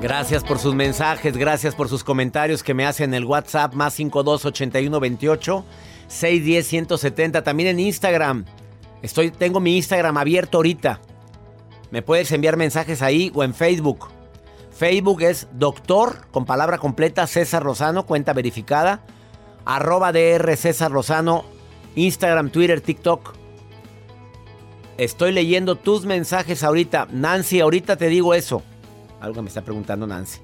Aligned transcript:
Gracias 0.00 0.44
por 0.44 0.60
sus 0.60 0.76
mensajes, 0.76 1.36
gracias 1.36 1.74
por 1.74 1.88
sus 1.88 2.04
comentarios 2.04 2.62
que 2.62 2.72
me 2.72 2.86
hacen 2.86 3.10
en 3.10 3.14
el 3.14 3.24
WhatsApp 3.24 3.74
más 3.74 3.94
52 3.94 4.44
81 4.44 5.00
28 5.00 5.64
610 6.06 6.66
170. 6.68 7.42
También 7.42 7.70
en 7.70 7.80
Instagram. 7.80 8.44
Estoy, 9.02 9.32
tengo 9.32 9.58
mi 9.58 9.76
Instagram 9.76 10.16
abierto 10.16 10.58
ahorita. 10.58 11.00
Me 11.90 12.02
puedes 12.02 12.30
enviar 12.30 12.56
mensajes 12.56 13.02
ahí 13.02 13.32
o 13.34 13.42
en 13.42 13.54
Facebook. 13.54 14.08
Facebook 14.70 15.22
es 15.22 15.48
doctor 15.52 16.28
con 16.30 16.44
palabra 16.44 16.78
completa 16.78 17.26
César 17.26 17.64
Lozano, 17.64 18.06
cuenta 18.06 18.32
verificada. 18.32 19.04
Arroba 19.64 20.12
DR 20.12 20.56
César 20.56 20.92
Lozano. 20.92 21.44
Instagram, 21.96 22.50
Twitter, 22.50 22.80
TikTok. 22.80 23.34
Estoy 24.96 25.32
leyendo 25.32 25.74
tus 25.74 26.06
mensajes 26.06 26.62
ahorita. 26.62 27.08
Nancy, 27.10 27.58
ahorita 27.58 27.96
te 27.96 28.06
digo 28.06 28.34
eso. 28.34 28.62
Algo 29.20 29.42
me 29.42 29.48
está 29.48 29.62
preguntando 29.62 30.06
Nancy. 30.06 30.40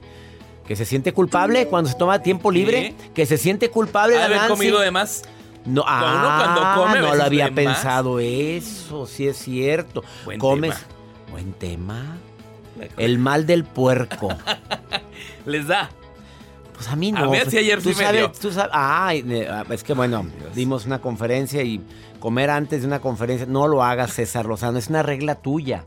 ¿Que 0.66 0.76
se 0.76 0.84
siente 0.84 1.12
culpable 1.12 1.66
cuando 1.68 1.90
se 1.90 1.96
toma 1.96 2.20
tiempo 2.20 2.50
libre? 2.50 2.94
¿Que 3.14 3.26
se 3.26 3.36
siente 3.36 3.68
culpable 3.70 4.20
¿Haber 4.20 4.36
Nancy? 4.38 4.52
comido 4.52 4.80
de 4.80 4.90
más? 4.90 5.22
No, 5.66 5.82
Uno 5.82 5.84
ah, 5.86 6.42
cuando 6.74 6.82
come 6.82 7.00
no 7.06 7.14
lo 7.14 7.22
había 7.22 7.46
más. 7.46 7.54
pensado 7.54 8.18
eso, 8.20 9.06
sí 9.06 9.26
es 9.28 9.36
cierto. 9.36 10.02
Buen 10.24 10.38
Comes. 10.38 10.74
tema. 10.74 10.86
Buen 11.30 11.52
tema. 11.52 12.16
El 12.98 13.18
mal 13.18 13.46
del 13.46 13.64
puerco. 13.64 14.28
Les 15.46 15.66
da. 15.66 15.90
Pues 16.74 16.88
a 16.88 16.96
mí 16.96 17.12
A 17.14 17.20
no. 17.20 17.30
mí 17.30 17.38
pues, 17.38 17.50
sí 17.50 17.58
ayer 17.58 17.78
tú 17.82 17.90
sí 17.92 17.96
me 17.98 18.04
sabes, 18.04 18.20
dio. 18.20 18.32
tú 18.32 18.50
sabes. 18.52 18.70
Ay, 18.74 19.46
ah, 19.48 19.64
es 19.70 19.84
que 19.84 19.94
bueno, 19.94 20.26
dimos 20.54 20.86
una 20.86 21.00
conferencia 21.00 21.62
y 21.62 21.80
comer 22.18 22.50
antes 22.50 22.80
de 22.80 22.86
una 22.86 23.00
conferencia, 23.00 23.46
no 23.46 23.68
lo 23.68 23.82
hagas, 23.84 24.14
César 24.14 24.46
Lozano, 24.46 24.78
es 24.78 24.88
una 24.88 25.02
regla 25.02 25.34
tuya. 25.36 25.84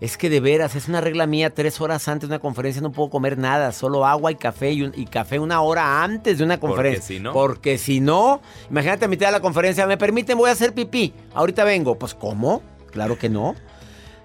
Es 0.00 0.16
que 0.16 0.30
de 0.30 0.40
veras, 0.40 0.76
es 0.76 0.88
una 0.88 1.00
regla 1.00 1.26
mía, 1.26 1.50
tres 1.50 1.80
horas 1.80 2.06
antes 2.08 2.28
de 2.28 2.34
una 2.36 2.38
conferencia 2.40 2.80
no 2.80 2.90
puedo 2.92 3.10
comer 3.10 3.36
nada, 3.36 3.72
solo 3.72 4.06
agua 4.06 4.30
y 4.32 4.36
café 4.36 4.70
y, 4.72 4.82
un- 4.82 4.92
y 4.96 5.04
café 5.06 5.38
una 5.38 5.60
hora 5.60 6.02
antes 6.04 6.38
de 6.38 6.44
una 6.44 6.58
Porque 6.58 6.74
conferencia. 6.74 7.16
si 7.16 7.20
no- 7.20 7.32
Porque 7.32 7.76
si 7.76 8.00
no, 8.00 8.40
imagínate 8.70 9.04
a 9.04 9.08
mitad 9.08 9.26
de 9.26 9.32
la 9.32 9.40
conferencia, 9.40 9.86
me 9.86 9.98
permiten, 9.98 10.38
voy 10.38 10.48
a 10.48 10.52
hacer 10.52 10.72
pipí, 10.72 11.12
ahorita 11.34 11.64
vengo. 11.64 11.98
Pues 11.98 12.14
¿cómo? 12.14 12.62
Claro 12.92 13.18
que 13.18 13.28
no. 13.28 13.56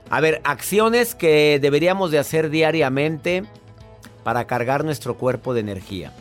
A 0.10 0.22
ver, 0.22 0.40
acciones 0.44 1.16
que 1.16 1.58
deberíamos 1.60 2.12
de 2.12 2.20
hacer 2.20 2.52
diariamente 2.52 3.44
para 4.26 4.46
cargar 4.48 4.84
nuestro 4.84 5.18
cuerpo 5.18 5.54
de 5.54 5.60
energía. 5.60 6.12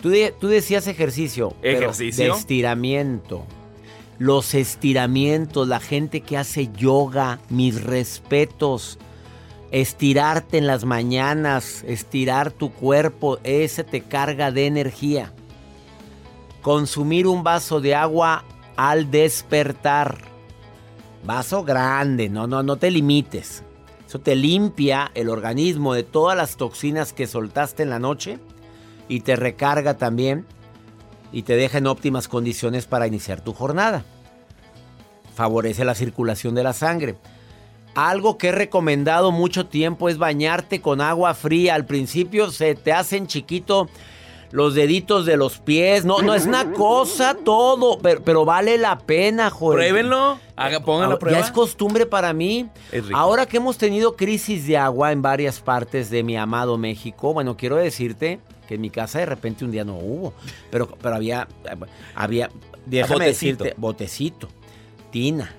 Tú, 0.00 0.08
de- 0.08 0.32
tú 0.40 0.48
decías 0.48 0.86
ejercicio. 0.86 1.52
pero 1.60 1.78
¿Ejercicio? 1.78 2.24
De 2.32 2.38
estiramiento. 2.38 3.44
Los 4.18 4.54
estiramientos, 4.54 5.68
la 5.68 5.78
gente 5.78 6.22
que 6.22 6.38
hace 6.38 6.70
yoga, 6.72 7.40
mis 7.50 7.82
respetos. 7.82 8.98
Estirarte 9.70 10.56
en 10.56 10.66
las 10.66 10.86
mañanas, 10.86 11.84
estirar 11.86 12.50
tu 12.50 12.72
cuerpo, 12.72 13.38
ese 13.44 13.84
te 13.84 14.00
carga 14.00 14.50
de 14.50 14.64
energía. 14.66 15.32
Consumir 16.62 17.26
un 17.26 17.42
vaso 17.42 17.82
de 17.82 17.94
agua 17.94 18.44
al 18.76 19.10
despertar. 19.10 20.16
Vaso 21.24 21.62
grande, 21.62 22.30
no, 22.30 22.46
no, 22.46 22.62
no 22.62 22.76
te 22.76 22.90
limites. 22.90 23.63
Eso 24.14 24.20
te 24.20 24.36
limpia 24.36 25.10
el 25.14 25.28
organismo 25.28 25.92
de 25.92 26.04
todas 26.04 26.36
las 26.36 26.56
toxinas 26.56 27.12
que 27.12 27.26
soltaste 27.26 27.82
en 27.82 27.90
la 27.90 27.98
noche 27.98 28.38
y 29.08 29.22
te 29.22 29.34
recarga 29.34 29.94
también 29.94 30.46
y 31.32 31.42
te 31.42 31.56
deja 31.56 31.78
en 31.78 31.88
óptimas 31.88 32.28
condiciones 32.28 32.86
para 32.86 33.08
iniciar 33.08 33.40
tu 33.40 33.52
jornada. 33.52 34.04
Favorece 35.34 35.84
la 35.84 35.96
circulación 35.96 36.54
de 36.54 36.62
la 36.62 36.72
sangre. 36.74 37.16
Algo 37.96 38.38
que 38.38 38.50
he 38.50 38.52
recomendado 38.52 39.32
mucho 39.32 39.66
tiempo 39.66 40.08
es 40.08 40.16
bañarte 40.16 40.80
con 40.80 41.00
agua 41.00 41.34
fría. 41.34 41.74
Al 41.74 41.84
principio 41.84 42.52
se 42.52 42.76
te 42.76 42.92
hacen 42.92 43.26
chiquito 43.26 43.88
los 44.54 44.74
deditos 44.74 45.26
de 45.26 45.36
los 45.36 45.58
pies. 45.58 46.04
No, 46.04 46.22
no 46.22 46.32
es 46.32 46.46
una 46.46 46.70
cosa 46.70 47.34
todo, 47.34 47.98
pero, 47.98 48.22
pero 48.22 48.44
vale 48.44 48.78
la 48.78 49.00
pena, 49.00 49.50
joder. 49.50 49.78
Pruébenlo. 49.78 50.38
Haga, 50.54 50.78
pongan 50.78 51.10
la 51.10 51.18
prueba. 51.18 51.40
Ya 51.40 51.44
es 51.44 51.50
costumbre 51.50 52.06
para 52.06 52.32
mí. 52.32 52.68
Ahora 53.12 53.46
que 53.46 53.56
hemos 53.56 53.78
tenido 53.78 54.14
crisis 54.14 54.64
de 54.68 54.76
agua 54.76 55.10
en 55.10 55.22
varias 55.22 55.58
partes 55.58 56.08
de 56.08 56.22
mi 56.22 56.36
amado 56.36 56.78
México, 56.78 57.34
bueno, 57.34 57.56
quiero 57.56 57.74
decirte 57.74 58.38
que 58.68 58.76
en 58.76 58.80
mi 58.80 58.90
casa 58.90 59.18
de 59.18 59.26
repente 59.26 59.64
un 59.64 59.72
día 59.72 59.84
no 59.84 59.96
hubo, 59.96 60.32
pero, 60.70 60.86
pero 61.02 61.16
había, 61.16 61.48
había, 62.14 62.48
déjame 62.86 63.14
Botecito. 63.24 63.64
decirte, 63.64 63.74
botecito, 63.76 64.48
tina. 65.10 65.52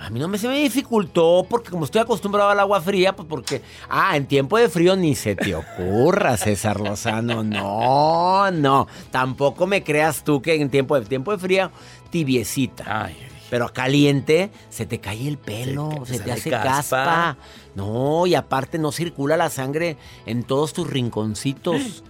A 0.00 0.08
mí 0.10 0.18
no 0.18 0.28
me 0.28 0.38
se 0.38 0.48
me 0.48 0.58
dificultó 0.58 1.46
porque 1.48 1.70
como 1.70 1.84
estoy 1.84 2.00
acostumbrado 2.00 2.48
al 2.50 2.58
agua 2.58 2.80
fría, 2.80 3.14
pues 3.14 3.28
porque, 3.28 3.60
ah, 3.88 4.16
en 4.16 4.26
tiempo 4.26 4.56
de 4.56 4.68
frío 4.70 4.96
ni 4.96 5.14
se 5.14 5.36
te 5.36 5.54
ocurra, 5.54 6.36
César 6.38 6.80
Lozano, 6.80 7.44
no, 7.44 8.50
no, 8.50 8.86
tampoco 9.10 9.66
me 9.66 9.82
creas 9.84 10.24
tú 10.24 10.40
que 10.40 10.54
en 10.54 10.70
tiempo 10.70 10.98
de, 10.98 11.04
tiempo 11.06 11.32
de 11.32 11.38
frío, 11.38 11.70
tibiecita. 12.10 13.04
Ay, 13.04 13.16
Pero 13.50 13.72
caliente 13.72 14.50
se 14.70 14.86
te 14.86 15.00
cae 15.00 15.28
el 15.28 15.36
pelo, 15.36 15.90
Se- 16.04 16.12
se, 16.14 16.18
se 16.18 16.24
te 16.24 16.32
hace 16.32 16.50
caspa. 16.50 17.04
caspa. 17.04 17.36
No, 17.74 18.26
y 18.26 18.34
aparte 18.34 18.78
no 18.78 18.92
circula 18.92 19.36
la 19.36 19.50
sangre 19.50 19.96
en 20.26 20.44
todos 20.44 20.72
tus 20.72 20.88
rinconcitos. 20.88 22.04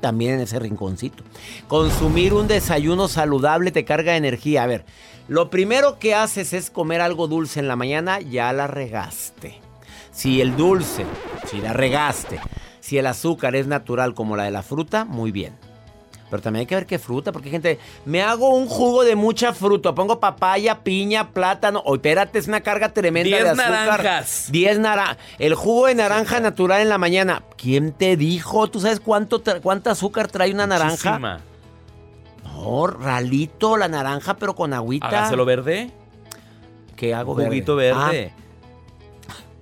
También 0.00 0.34
en 0.34 0.40
ese 0.40 0.58
rinconcito. 0.58 1.22
Consumir 1.68 2.34
un 2.34 2.48
desayuno 2.48 3.08
saludable 3.08 3.70
te 3.70 3.84
carga 3.84 4.16
energía. 4.16 4.62
A 4.62 4.66
ver, 4.66 4.84
lo 5.28 5.50
primero 5.50 5.98
que 5.98 6.14
haces 6.14 6.52
es 6.52 6.70
comer 6.70 7.00
algo 7.00 7.28
dulce 7.28 7.60
en 7.60 7.68
la 7.68 7.76
mañana, 7.76 8.20
ya 8.20 8.52
la 8.52 8.66
regaste. 8.66 9.60
Si 10.10 10.40
el 10.40 10.56
dulce, 10.56 11.06
si 11.46 11.60
la 11.60 11.72
regaste, 11.72 12.40
si 12.80 12.98
el 12.98 13.06
azúcar 13.06 13.56
es 13.56 13.66
natural 13.66 14.14
como 14.14 14.36
la 14.36 14.44
de 14.44 14.50
la 14.50 14.62
fruta, 14.62 15.04
muy 15.04 15.30
bien. 15.30 15.54
Pero 16.32 16.42
también 16.42 16.60
hay 16.60 16.66
que 16.66 16.74
ver 16.74 16.86
qué 16.86 16.98
fruta, 16.98 17.30
porque 17.30 17.50
gente, 17.50 17.78
me 18.06 18.22
hago 18.22 18.54
un 18.56 18.66
jugo 18.66 19.04
de 19.04 19.16
mucha 19.16 19.52
fruta, 19.52 19.94
pongo 19.94 20.18
papaya, 20.18 20.82
piña, 20.82 21.28
plátano, 21.28 21.82
o 21.84 21.96
espérate, 21.96 22.38
es 22.38 22.48
una 22.48 22.62
carga 22.62 22.88
tremenda 22.88 23.26
Diez 23.36 23.44
de 23.44 23.50
azúcar. 23.50 23.70
naranjas. 23.70 24.48
10 24.50 24.78
naranjas. 24.78 25.18
El 25.38 25.54
jugo 25.54 25.88
de 25.88 25.94
naranja 25.94 26.40
natural 26.40 26.80
en 26.80 26.88
la 26.88 26.96
mañana. 26.96 27.42
¿Quién 27.58 27.92
te 27.92 28.16
dijo? 28.16 28.66
¿Tú 28.68 28.80
sabes 28.80 28.98
cuánto, 28.98 29.42
cuánto 29.62 29.90
azúcar 29.90 30.28
trae 30.28 30.50
una 30.54 30.66
naranja? 30.66 31.18
muchísima. 31.18 31.40
No, 32.44 32.86
ralito 32.86 33.76
la 33.76 33.88
naranja, 33.88 34.32
pero 34.38 34.54
con 34.54 34.72
agüita. 34.72 35.08
Hágaselo 35.08 35.44
verde. 35.44 35.90
¿Qué 36.96 37.14
hago 37.14 37.34
Un 37.34 37.44
juguito 37.44 37.76
verde. 37.76 38.32
Ah, 38.34 38.41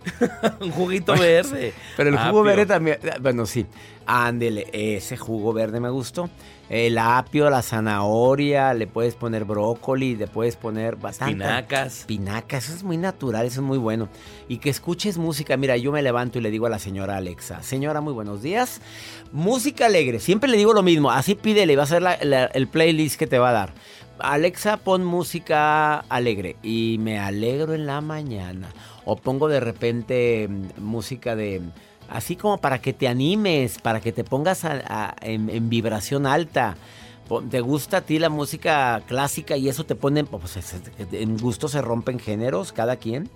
Un 0.61 0.71
juguito 0.71 1.15
verde. 1.17 1.73
pero 1.97 2.09
el 2.11 2.17
Apio. 2.19 2.31
jugo 2.31 2.43
verde 2.43 2.67
también. 2.67 2.99
Bueno, 3.21 3.47
sí. 3.47 3.67
Ándele, 4.07 4.67
ese 4.73 5.17
jugo 5.17 5.53
verde 5.53 5.79
me 5.81 5.89
gustó. 5.91 6.29
El 6.69 6.99
apio, 6.99 7.51
la 7.51 7.63
zanahoria, 7.63 8.75
le 8.75 8.87
puedes 8.87 9.15
poner 9.17 9.45
brócoli, 9.45 10.15
le 10.17 10.27
puedes 10.29 10.55
poner 10.57 10.95
bastante. 10.97 11.33
Espinacas. 11.33 11.99
Espinacas, 12.01 12.65
eso 12.67 12.75
es 12.77 12.83
muy 12.85 12.97
natural, 12.97 13.45
eso 13.47 13.61
es 13.61 13.67
muy 13.67 13.79
bueno. 13.79 14.09
Y 14.49 14.59
que 14.59 14.71
escuches 14.71 15.19
música. 15.19 15.57
Mira, 15.57 15.77
yo 15.77 15.91
me 15.93 16.01
levanto 16.03 16.39
y 16.39 16.43
le 16.43 16.51
digo 16.51 16.67
a 16.67 16.71
la 16.71 16.79
señora 16.79 17.17
Alexa, 17.17 17.63
señora, 17.63 18.01
muy 18.01 18.13
buenos 18.13 18.41
días. 18.43 18.81
Música 19.33 19.87
alegre, 19.87 20.21
siempre 20.21 20.49
le 20.49 20.57
digo 20.57 20.73
lo 20.73 20.83
mismo, 20.83 21.11
así 21.11 21.35
pídele, 21.35 21.75
va 21.77 21.83
a 21.85 21.87
ser 21.87 22.03
la- 22.03 22.19
la- 22.23 22.47
el 22.47 22.69
playlist 22.69 23.19
que 23.19 23.27
te 23.27 23.39
va 23.39 23.51
a 23.51 23.53
dar. 23.53 23.73
Alexa, 24.23 24.77
pon 24.79 25.05
música 25.05 25.99
alegre 26.09 26.57
y 26.63 26.97
me 27.01 27.19
alegro 27.19 27.75
en 27.75 27.87
la 27.87 28.01
mañana. 28.01 28.69
O 29.05 29.17
pongo 29.17 29.49
de 29.49 29.61
repente 29.61 30.49
mm, 30.49 30.83
música 30.83 31.35
de... 31.37 31.63
Así 32.09 32.35
como 32.37 32.59
para 32.59 32.81
que 32.81 32.93
te 32.93 33.07
animes, 33.09 33.79
para 33.79 34.01
que 34.01 34.13
te 34.13 34.25
pongas 34.25 34.65
en, 35.23 35.69
vibración 35.71 36.27
alta. 36.27 36.77
¿Te 37.51 37.61
gusta 37.61 37.99
a 37.99 38.01
ti 38.01 38.19
la 38.19 38.29
música 38.29 39.01
clásica 39.07 39.57
y 39.57 39.69
eso 39.69 39.85
te 39.85 39.95
pone... 39.95 40.25
Pues, 40.25 40.57
es- 40.57 40.75
es- 40.75 41.13
en 41.13 41.37
gusto 41.39 41.69
se 41.69 41.81
rompen 41.81 42.19
géneros, 42.19 42.73
cada 42.73 42.97
quien. 42.97 43.29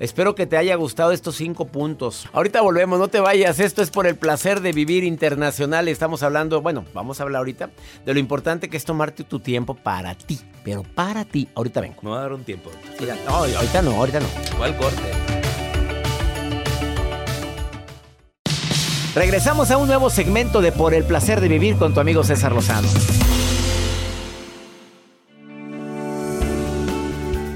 Espero 0.00 0.34
que 0.34 0.46
te 0.46 0.56
haya 0.56 0.74
gustado 0.74 1.12
estos 1.12 1.36
cinco 1.36 1.66
puntos. 1.66 2.28
Ahorita 2.32 2.60
volvemos, 2.60 2.98
no 2.98 3.08
te 3.08 3.20
vayas. 3.20 3.60
Esto 3.60 3.82
es 3.82 3.90
por 3.90 4.06
el 4.06 4.16
placer 4.16 4.60
de 4.60 4.72
vivir 4.72 5.04
internacional. 5.04 5.88
Estamos 5.88 6.22
hablando, 6.22 6.60
bueno, 6.60 6.84
vamos 6.94 7.20
a 7.20 7.22
hablar 7.22 7.40
ahorita 7.40 7.70
de 8.04 8.14
lo 8.14 8.20
importante 8.20 8.68
que 8.68 8.76
es 8.76 8.84
tomarte 8.84 9.24
tu 9.24 9.40
tiempo 9.40 9.74
para 9.74 10.14
ti. 10.14 10.40
Pero 10.64 10.82
para 10.82 11.24
ti. 11.24 11.48
Ahorita 11.54 11.80
vengo. 11.80 11.96
Me 12.02 12.10
va 12.10 12.18
a 12.18 12.22
dar 12.22 12.32
un 12.32 12.44
tiempo. 12.44 12.70
Mira, 12.98 13.16
no, 13.26 13.34
ahorita 13.34 13.82
no, 13.82 13.92
ahorita 13.92 14.20
no. 14.20 14.26
¿Cuál 14.56 14.76
corte? 14.76 15.02
Regresamos 19.14 19.70
a 19.70 19.76
un 19.76 19.86
nuevo 19.86 20.10
segmento 20.10 20.60
de 20.60 20.72
Por 20.72 20.92
el 20.92 21.04
placer 21.04 21.40
de 21.40 21.46
vivir 21.46 21.76
con 21.76 21.94
tu 21.94 22.00
amigo 22.00 22.24
César 22.24 22.52
Lozano. 22.52 22.88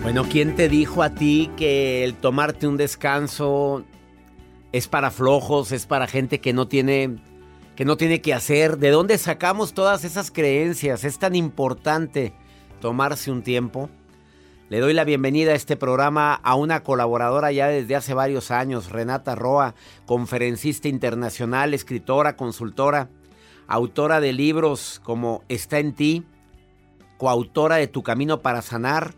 Bueno, 0.09 0.25
¿quién 0.27 0.57
te 0.57 0.71
dijo 0.71 1.03
a 1.03 1.11
ti 1.11 1.51
que 1.55 2.03
el 2.03 2.15
tomarte 2.15 2.67
un 2.67 2.79
descanso 2.79 3.85
es 4.73 4.89
para 4.89 5.11
flojos, 5.11 5.71
es 5.71 5.85
para 5.85 6.07
gente 6.07 6.41
que 6.41 6.55
no 6.55 6.67
tiene 6.67 7.19
que 7.77 7.85
no 7.85 7.99
tiene 7.99 8.23
que 8.23 8.33
hacer? 8.33 8.79
¿De 8.79 8.89
dónde 8.89 9.19
sacamos 9.19 9.75
todas 9.75 10.05
esas 10.05 10.31
creencias? 10.31 11.05
Es 11.05 11.19
tan 11.19 11.35
importante 11.37 12.33
tomarse 12.81 13.31
un 13.31 13.43
tiempo. 13.43 13.91
Le 14.71 14.81
doy 14.81 14.95
la 14.95 15.05
bienvenida 15.05 15.53
a 15.53 15.57
este 15.57 15.77
programa 15.77 16.33
a 16.33 16.55
una 16.55 16.83
colaboradora 16.83 17.53
ya 17.53 17.69
desde 17.69 17.95
hace 17.95 18.15
varios 18.15 18.51
años, 18.51 18.89
Renata 18.89 19.35
Roa, 19.35 19.75
conferencista 20.07 20.89
internacional, 20.89 21.75
escritora, 21.75 22.35
consultora, 22.35 23.11
autora 23.67 24.23
de 24.23 24.33
libros 24.33 25.03
como 25.05 25.45
Está 25.51 25.81
en 25.81 25.93
ti, 25.93 26.25
coautora 27.19 27.77
de 27.77 27.89
Tu 27.89 28.03
Camino 28.03 28.41
para 28.41 28.63
Sanar. 28.63 29.18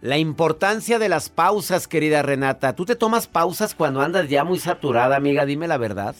La 0.00 0.16
importancia 0.16 0.98
de 0.98 1.08
las 1.08 1.28
pausas, 1.28 1.88
querida 1.88 2.22
Renata. 2.22 2.74
¿Tú 2.76 2.84
te 2.84 2.94
tomas 2.94 3.26
pausas 3.26 3.74
cuando 3.74 4.00
andas 4.00 4.28
ya 4.28 4.44
muy 4.44 4.58
saturada, 4.58 5.16
amiga? 5.16 5.44
Dime 5.44 5.66
la 5.66 5.76
verdad. 5.76 6.14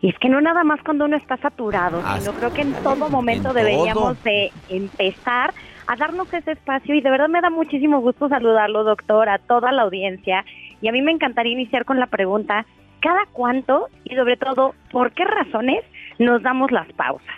Y 0.00 0.08
es 0.08 0.18
que 0.18 0.28
no 0.28 0.40
nada 0.40 0.64
más 0.64 0.80
cuando 0.82 1.04
uno 1.04 1.16
está 1.16 1.36
saturado, 1.36 2.00
Ah, 2.04 2.18
sino 2.18 2.32
creo 2.32 2.52
que 2.54 2.62
en 2.62 2.72
todo 2.82 3.08
momento 3.10 3.48
en 3.50 3.54
deberíamos 3.56 4.16
todo. 4.16 4.24
de 4.24 4.52
empezar 4.70 5.52
a 5.86 5.96
darnos 5.96 6.32
ese 6.32 6.52
espacio 6.52 6.94
y 6.94 7.02
de 7.02 7.10
verdad 7.10 7.28
me 7.28 7.42
da 7.42 7.50
muchísimo 7.50 8.00
gusto 8.00 8.28
saludarlo, 8.28 8.84
doctor, 8.84 9.28
a 9.28 9.38
toda 9.38 9.70
la 9.72 9.82
audiencia. 9.82 10.44
Y 10.80 10.88
a 10.88 10.92
mí 10.92 11.02
me 11.02 11.12
encantaría 11.12 11.52
iniciar 11.52 11.84
con 11.84 12.00
la 12.00 12.06
pregunta, 12.06 12.64
¿cada 13.00 13.26
cuánto 13.32 13.88
y 14.04 14.14
sobre 14.14 14.38
todo 14.38 14.74
por 14.90 15.12
qué 15.12 15.24
razones 15.24 15.84
nos 16.18 16.42
damos 16.42 16.70
las 16.70 16.90
pausas? 16.94 17.34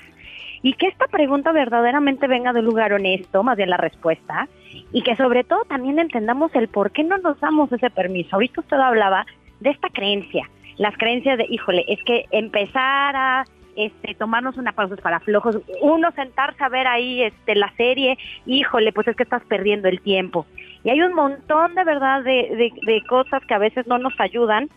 Y 0.62 0.74
que 0.74 0.86
esta 0.88 1.06
pregunta 1.06 1.52
verdaderamente 1.52 2.26
venga 2.28 2.52
de 2.52 2.60
un 2.60 2.66
lugar 2.66 2.92
honesto, 2.92 3.42
más 3.42 3.56
bien 3.56 3.70
la 3.70 3.76
respuesta, 3.76 4.48
y 4.92 5.02
que 5.02 5.16
sobre 5.16 5.44
todo 5.44 5.64
también 5.64 5.98
entendamos 5.98 6.54
el 6.54 6.68
por 6.68 6.90
qué 6.92 7.02
no 7.04 7.18
nos 7.18 7.38
damos 7.40 7.70
ese 7.72 7.90
permiso. 7.90 8.30
Ahorita 8.36 8.60
usted 8.60 8.76
hablaba 8.78 9.26
de 9.60 9.70
esta 9.70 9.88
creencia, 9.90 10.48
las 10.78 10.96
creencias 10.96 11.38
de, 11.38 11.46
híjole, 11.48 11.84
es 11.88 12.02
que 12.04 12.26
empezar 12.30 13.16
a 13.16 13.44
este, 13.76 14.14
tomarnos 14.14 14.56
una 14.56 14.72
pausa 14.72 14.96
para 14.96 15.20
flojos, 15.20 15.58
uno 15.82 16.10
sentarse 16.12 16.62
a 16.64 16.68
ver 16.70 16.86
ahí 16.86 17.22
este, 17.22 17.54
la 17.54 17.70
serie, 17.76 18.16
híjole, 18.46 18.92
pues 18.92 19.06
es 19.08 19.16
que 19.16 19.22
estás 19.24 19.42
perdiendo 19.44 19.88
el 19.88 20.00
tiempo. 20.00 20.46
Y 20.82 20.90
hay 20.90 21.02
un 21.02 21.14
montón 21.14 21.74
de 21.74 21.84
verdad 21.84 22.22
de, 22.22 22.32
de, 22.56 22.72
de 22.92 23.02
cosas 23.06 23.44
que 23.44 23.54
a 23.54 23.58
veces 23.58 23.86
no 23.86 23.98
nos 23.98 24.18
ayudan 24.18 24.68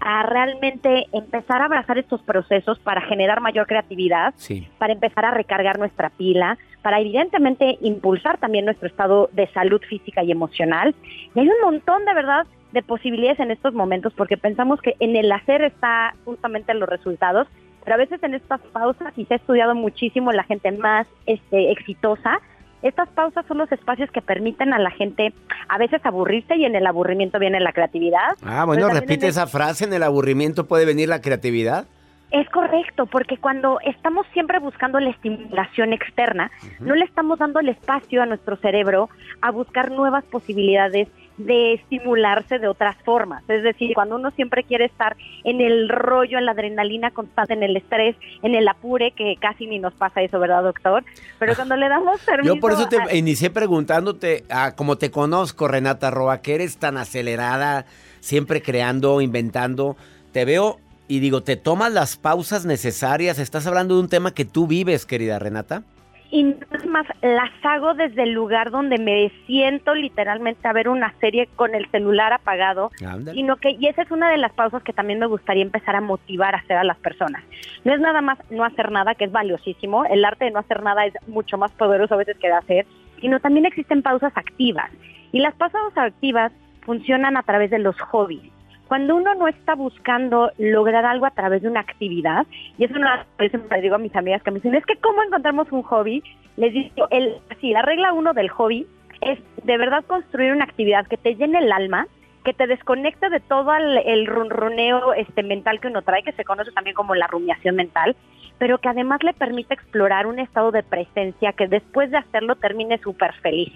a 0.00 0.22
realmente 0.24 1.06
empezar 1.12 1.60
a 1.62 1.66
abrazar 1.66 1.98
estos 1.98 2.20
procesos 2.22 2.78
para 2.80 3.00
generar 3.02 3.40
mayor 3.40 3.66
creatividad, 3.66 4.32
Sí. 4.36 4.66
para 4.78 4.92
empezar 4.92 5.24
a 5.24 5.30
recargar 5.30 5.78
nuestra 5.78 6.10
pila, 6.10 6.58
para 6.82 7.00
evidentemente 7.00 7.78
impulsar 7.80 8.38
también 8.38 8.64
nuestro 8.64 8.86
estado 8.88 9.28
de 9.32 9.46
salud 9.48 9.80
física 9.88 10.22
y 10.22 10.30
emocional. 10.30 10.94
Y 11.34 11.40
hay 11.40 11.48
un 11.48 11.60
montón 11.62 12.04
de 12.04 12.14
verdad 12.14 12.46
de 12.72 12.82
posibilidades 12.82 13.40
en 13.40 13.50
estos 13.50 13.72
momentos 13.74 14.12
porque 14.14 14.36
pensamos 14.36 14.80
que 14.82 14.94
en 15.00 15.16
el 15.16 15.30
hacer 15.32 15.62
está 15.62 16.14
justamente 16.24 16.74
los 16.74 16.88
resultados, 16.88 17.46
pero 17.84 17.94
a 17.94 17.98
veces 17.98 18.22
en 18.22 18.34
estas 18.34 18.60
pausas, 18.60 19.12
y 19.16 19.24
se 19.24 19.34
ha 19.34 19.36
estudiado 19.38 19.74
muchísimo 19.74 20.32
la 20.32 20.44
gente 20.44 20.70
más 20.72 21.06
este, 21.26 21.70
exitosa, 21.72 22.40
estas 22.82 23.08
pausas 23.08 23.44
son 23.46 23.58
los 23.58 23.72
espacios 23.72 24.08
que 24.12 24.20
permiten 24.22 24.72
a 24.72 24.78
la 24.78 24.90
gente 24.90 25.32
a 25.68 25.78
veces 25.78 26.00
aburrirse 26.04 26.56
y 26.56 26.64
en 26.64 26.76
el 26.76 26.86
aburrimiento 26.86 27.38
viene 27.40 27.58
la 27.58 27.72
creatividad. 27.72 28.36
Ah, 28.42 28.64
bueno, 28.66 28.88
repite 28.88 29.26
el- 29.26 29.30
esa 29.30 29.46
frase, 29.48 29.84
en 29.84 29.92
el 29.94 30.02
aburrimiento 30.04 30.68
puede 30.68 30.84
venir 30.84 31.08
la 31.08 31.20
creatividad. 31.20 31.86
Es 32.30 32.48
correcto, 32.50 33.06
porque 33.06 33.38
cuando 33.38 33.78
estamos 33.80 34.26
siempre 34.34 34.58
buscando 34.58 35.00
la 35.00 35.10
estimulación 35.10 35.94
externa, 35.94 36.50
no 36.78 36.94
le 36.94 37.06
estamos 37.06 37.38
dando 37.38 37.58
el 37.60 37.70
espacio 37.70 38.22
a 38.22 38.26
nuestro 38.26 38.56
cerebro 38.56 39.08
a 39.40 39.50
buscar 39.50 39.90
nuevas 39.90 40.24
posibilidades 40.24 41.08
de 41.38 41.74
estimularse 41.74 42.58
de 42.58 42.68
otras 42.68 42.96
formas. 43.04 43.42
Es 43.48 43.62
decir, 43.62 43.92
cuando 43.94 44.16
uno 44.16 44.30
siempre 44.32 44.64
quiere 44.64 44.84
estar 44.86 45.16
en 45.44 45.60
el 45.62 45.88
rollo, 45.88 46.36
en 46.36 46.44
la 46.44 46.52
adrenalina 46.52 47.12
constante, 47.12 47.54
en 47.54 47.62
el 47.62 47.76
estrés, 47.76 48.16
en 48.42 48.54
el 48.54 48.66
apure, 48.68 49.12
que 49.12 49.36
casi 49.40 49.66
ni 49.66 49.78
nos 49.78 49.94
pasa 49.94 50.20
eso, 50.20 50.38
¿verdad, 50.38 50.64
doctor? 50.64 51.04
Pero 51.38 51.54
cuando 51.54 51.76
le 51.76 51.88
damos 51.88 52.20
permiso... 52.22 52.54
Yo 52.56 52.60
por 52.60 52.72
eso 52.72 52.82
a- 52.84 52.88
te 52.88 53.16
inicié 53.16 53.48
preguntándote, 53.50 54.44
ah, 54.50 54.72
como 54.76 54.98
te 54.98 55.10
conozco, 55.10 55.66
Renata 55.68 56.10
Roa, 56.10 56.42
que 56.42 56.56
eres 56.56 56.76
tan 56.76 56.98
acelerada, 56.98 57.86
siempre 58.20 58.60
creando, 58.60 59.20
inventando. 59.20 59.96
Te 60.32 60.44
veo 60.44 60.78
y 61.08 61.20
digo, 61.20 61.42
¿te 61.42 61.56
tomas 61.56 61.92
las 61.92 62.16
pausas 62.16 62.66
necesarias? 62.66 63.38
Estás 63.38 63.66
hablando 63.66 63.94
de 63.96 64.02
un 64.02 64.08
tema 64.08 64.32
que 64.34 64.44
tú 64.44 64.66
vives, 64.66 65.06
querida 65.06 65.38
Renata. 65.38 65.82
y 66.30 66.42
no 66.42 66.56
es 66.72 66.84
más 66.86 67.06
las 67.22 67.50
hago 67.62 67.94
desde 67.94 68.24
el 68.24 68.32
lugar 68.32 68.70
donde 68.70 68.98
me 68.98 69.32
siento 69.46 69.94
literalmente 69.94 70.68
a 70.68 70.74
ver 70.74 70.90
una 70.90 71.14
serie 71.20 71.48
con 71.56 71.74
el 71.74 71.90
celular 71.90 72.34
apagado, 72.34 72.90
Ándale. 73.02 73.32
sino 73.32 73.56
que 73.56 73.70
y 73.70 73.86
esa 73.86 74.02
es 74.02 74.10
una 74.10 74.30
de 74.30 74.36
las 74.36 74.52
pausas 74.52 74.82
que 74.82 74.92
también 74.92 75.18
me 75.18 75.24
gustaría 75.26 75.62
empezar 75.62 75.96
a 75.96 76.02
motivar 76.02 76.54
a 76.54 76.58
hacer 76.58 76.76
a 76.76 76.84
las 76.84 76.98
personas. 76.98 77.42
No 77.84 77.94
es 77.94 78.00
nada 78.00 78.20
más 78.20 78.38
no 78.50 78.62
hacer 78.64 78.90
nada, 78.92 79.14
que 79.14 79.24
es 79.24 79.32
valiosísimo, 79.32 80.04
el 80.04 80.22
arte 80.22 80.44
de 80.44 80.50
no 80.50 80.58
hacer 80.58 80.82
nada 80.82 81.06
es 81.06 81.14
mucho 81.26 81.56
más 81.56 81.70
poderoso 81.72 82.12
a 82.12 82.18
veces 82.18 82.36
que 82.36 82.48
de 82.48 82.54
hacer, 82.54 82.86
sino 83.22 83.40
también 83.40 83.64
existen 83.64 84.02
pausas 84.02 84.32
activas. 84.36 84.90
Y 85.32 85.40
las 85.40 85.54
pausas 85.54 85.80
activas 85.96 86.52
funcionan 86.82 87.38
a 87.38 87.42
través 87.42 87.70
de 87.70 87.78
los 87.78 87.98
hobbies. 88.00 88.52
Cuando 88.88 89.16
uno 89.16 89.34
no 89.34 89.48
está 89.48 89.74
buscando 89.74 90.50
lograr 90.56 91.04
algo 91.04 91.26
a 91.26 91.30
través 91.30 91.60
de 91.62 91.68
una 91.68 91.80
actividad, 91.80 92.46
y 92.78 92.84
eso 92.84 92.98
no 92.98 93.06
yo 93.38 93.48
siempre 93.50 93.76
le 93.76 93.82
digo 93.82 93.96
a 93.96 93.98
mis 93.98 94.16
amigas 94.16 94.42
que 94.42 94.50
me 94.50 94.56
dicen, 94.56 94.74
es 94.74 94.86
que 94.86 94.96
¿cómo 94.96 95.22
encontramos 95.22 95.70
un 95.70 95.82
hobby? 95.82 96.22
Les 96.56 96.72
digo, 96.72 97.06
el, 97.10 97.36
sí, 97.60 97.70
la 97.70 97.82
regla 97.82 98.14
uno 98.14 98.32
del 98.32 98.48
hobby 98.48 98.86
es 99.20 99.38
de 99.62 99.76
verdad 99.76 100.04
construir 100.06 100.52
una 100.52 100.64
actividad 100.64 101.06
que 101.06 101.18
te 101.18 101.34
llene 101.34 101.58
el 101.58 101.70
alma, 101.70 102.06
que 102.44 102.54
te 102.54 102.66
desconecte 102.66 103.28
de 103.28 103.40
todo 103.40 103.74
el, 103.74 103.98
el 103.98 104.26
ronroneo 104.26 105.12
este, 105.12 105.42
mental 105.42 105.80
que 105.80 105.88
uno 105.88 106.00
trae, 106.00 106.22
que 106.22 106.32
se 106.32 106.44
conoce 106.44 106.72
también 106.72 106.94
como 106.94 107.14
la 107.14 107.26
rumiación 107.26 107.76
mental, 107.76 108.16
pero 108.56 108.78
que 108.78 108.88
además 108.88 109.22
le 109.22 109.34
permite 109.34 109.74
explorar 109.74 110.26
un 110.26 110.38
estado 110.38 110.70
de 110.70 110.82
presencia 110.82 111.52
que 111.52 111.68
después 111.68 112.10
de 112.10 112.16
hacerlo 112.16 112.56
termine 112.56 112.96
súper 112.98 113.34
feliz. 113.34 113.72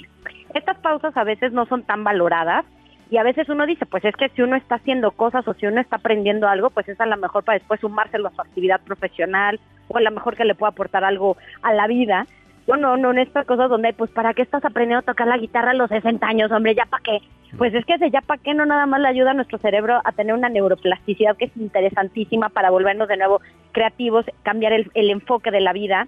Estas 0.54 0.78
pausas 0.78 1.14
a 1.16 1.24
veces 1.24 1.52
no 1.52 1.66
son 1.66 1.82
tan 1.82 2.02
valoradas 2.02 2.64
y 3.12 3.18
a 3.18 3.22
veces 3.22 3.46
uno 3.50 3.66
dice, 3.66 3.84
pues 3.84 4.02
es 4.06 4.16
que 4.16 4.30
si 4.30 4.40
uno 4.40 4.56
está 4.56 4.76
haciendo 4.76 5.10
cosas 5.10 5.46
o 5.46 5.52
si 5.52 5.66
uno 5.66 5.82
está 5.82 5.96
aprendiendo 5.96 6.48
algo, 6.48 6.70
pues 6.70 6.88
es 6.88 6.98
a 6.98 7.04
lo 7.04 7.18
mejor 7.18 7.44
para 7.44 7.58
después 7.58 7.78
sumárselo 7.78 8.28
a 8.28 8.30
su 8.30 8.40
actividad 8.40 8.80
profesional 8.80 9.60
o 9.88 9.98
a 9.98 10.00
lo 10.00 10.10
mejor 10.10 10.34
que 10.34 10.46
le 10.46 10.54
pueda 10.54 10.70
aportar 10.70 11.04
algo 11.04 11.36
a 11.60 11.74
la 11.74 11.86
vida. 11.88 12.26
No, 12.66 12.96
no, 12.96 13.10
en 13.10 13.18
estas 13.18 13.44
cosas 13.44 13.68
donde, 13.68 13.92
pues, 13.92 14.10
¿para 14.12 14.32
qué 14.32 14.40
estás 14.40 14.64
aprendiendo 14.64 15.00
a 15.00 15.12
tocar 15.12 15.26
la 15.26 15.36
guitarra 15.36 15.72
a 15.72 15.74
los 15.74 15.90
60 15.90 16.26
años, 16.26 16.50
hombre? 16.52 16.74
¿Ya 16.74 16.86
para 16.86 17.02
qué? 17.02 17.18
Pues 17.58 17.74
es 17.74 17.84
que 17.84 17.96
ese 17.96 18.10
ya 18.10 18.22
para 18.22 18.40
qué 18.42 18.54
no 18.54 18.64
nada 18.64 18.86
más 18.86 18.98
le 18.98 19.08
ayuda 19.08 19.32
a 19.32 19.34
nuestro 19.34 19.58
cerebro 19.58 20.00
a 20.02 20.12
tener 20.12 20.34
una 20.34 20.48
neuroplasticidad 20.48 21.36
que 21.36 21.44
es 21.44 21.56
interesantísima 21.58 22.48
para 22.48 22.70
volvernos 22.70 23.08
de 23.08 23.18
nuevo 23.18 23.42
creativos, 23.72 24.24
cambiar 24.42 24.72
el 24.72 25.10
enfoque 25.10 25.50
de 25.50 25.60
la 25.60 25.74
vida, 25.74 26.06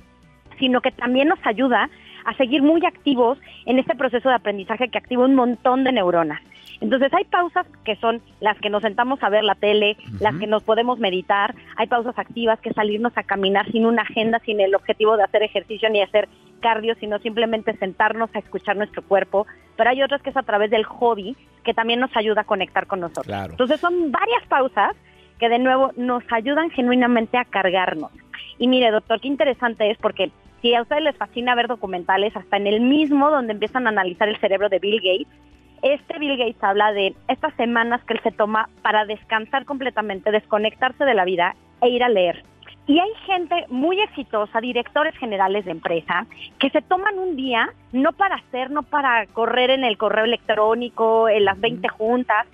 sino 0.59 0.81
que 0.81 0.91
también 0.91 1.29
nos 1.29 1.45
ayuda 1.45 1.91
a 2.25 2.35
seguir 2.39 2.63
muy 2.63 2.83
activos 2.87 3.37
en 3.67 3.79
este 3.79 3.95
proceso 3.95 4.31
de 4.31 4.37
aprendizaje 4.37 4.89
que 4.89 4.97
activa 4.97 5.27
un 5.27 5.35
montón 5.35 5.85
de 5.85 5.93
neuronas. 5.93 6.41
Entonces 6.85 7.15
hay 7.15 7.25
pausas 7.25 7.67
que 7.83 7.97
son 7.97 8.21
las 8.41 8.59
que 8.59 8.69
nos 8.69 8.83
sentamos 8.83 9.23
a 9.23 9.31
ver 9.31 9.43
la 9.43 9.55
tele, 9.55 9.97
las 10.21 10.37
que 10.37 10.47
nos 10.47 10.63
podemos 10.63 10.99
meditar, 10.99 11.55
hay 11.79 11.87
pausas 11.87 12.19
activas 12.19 12.61
que 12.61 12.75
salirnos 12.75 13.17
a 13.17 13.23
caminar 13.23 13.73
sin 13.73 13.87
una 13.87 14.03
agenda, 14.03 14.39
sin 14.45 14.61
el 14.61 14.75
objetivo 14.75 15.17
de 15.17 15.23
hacer 15.23 15.43
ejercicio 15.43 15.89
ni 15.89 16.03
hacer 16.03 16.29
cardio, 16.61 16.95
sino 17.01 17.19
simplemente 17.21 17.75
sentarnos 17.79 18.29
a 18.35 18.39
escuchar 18.39 18.77
nuestro 18.77 19.01
cuerpo, 19.01 19.47
pero 19.79 19.89
hay 19.89 20.03
otras 20.03 20.21
que 20.21 20.29
es 20.29 20.37
a 20.37 20.43
través 20.43 20.71
del 20.71 20.85
hobby 20.85 21.35
que 21.65 21.73
también 21.73 22.01
nos 22.01 22.15
ayuda 22.19 22.43
a 22.43 22.45
conectar 22.45 22.87
con 22.87 23.01
nosotros. 23.01 23.25
Claro. 23.25 23.53
Entonces 23.53 23.81
son 23.81 24.13
varias 24.13 24.47
pausas 24.47 24.95
que 25.39 25.49
de 25.49 25.59
nuevo 25.59 25.91
nos 25.97 26.23
ayudan 26.31 26.69
genuinamente 26.69 27.39
a 27.39 27.47
cargarnos. 27.47 28.13
Y 28.59 28.69
mire, 28.69 28.91
doctor, 28.91 29.23
qué 29.23 29.29
interesante 29.29 29.91
es 29.91 29.97
porque 29.97 30.31
si 30.61 30.75
a 30.75 30.83
ustedes 30.83 31.03
les 31.03 31.17
fascina 31.17 31.55
ver 31.55 31.67
documentales, 31.67 32.37
hasta 32.37 32.59
en 32.59 32.67
el 32.67 32.83
mismo 32.83 33.31
donde 33.31 33.55
empiezan 33.55 33.87
a 33.87 33.91
analizar 33.91 34.29
el 34.29 34.37
cerebro 34.37 34.69
de 34.69 34.81
Bill 34.81 35.01
Gates, 35.01 35.33
este 35.85 36.19
Bill 36.19 36.39
Gates 36.39 36.63
habla 36.65 36.93
de 36.93 37.15
estas 37.29 37.55
semanas 37.55 38.03
que 38.05 38.15
él 38.15 38.21
se 38.23 38.31
toma 38.31 38.71
para 38.83 39.05
descansar 39.05 39.67
completamente, 39.67 40.31
desconectarse 40.31 41.05
de 41.05 41.15
la 41.15 41.27
vida 41.27 41.55
e 41.83 41.91
ir 41.91 42.03
a 42.03 42.09
leer. 42.09 42.43
Y 42.87 42.99
hay 42.99 43.11
gente 43.27 43.67
muy 43.69 44.01
exitosa, 44.01 44.61
directores 44.61 45.17
generales 45.17 45.65
de 45.67 45.73
empresa, 45.73 46.27
que 46.59 46.71
se 46.71 46.83
toman 46.83 47.19
un 47.19 47.37
día, 47.37 47.71
no 47.93 48.13
para 48.13 48.37
hacer, 48.37 48.71
no 48.71 48.83
para 48.83 49.27
correr 49.27 49.71
en 49.71 49.85
el 49.85 49.97
correo 49.99 50.25
electrónico, 50.25 51.29
en 51.29 51.45
las 51.45 51.61
20 51.61 51.87
juntas, 51.89 52.47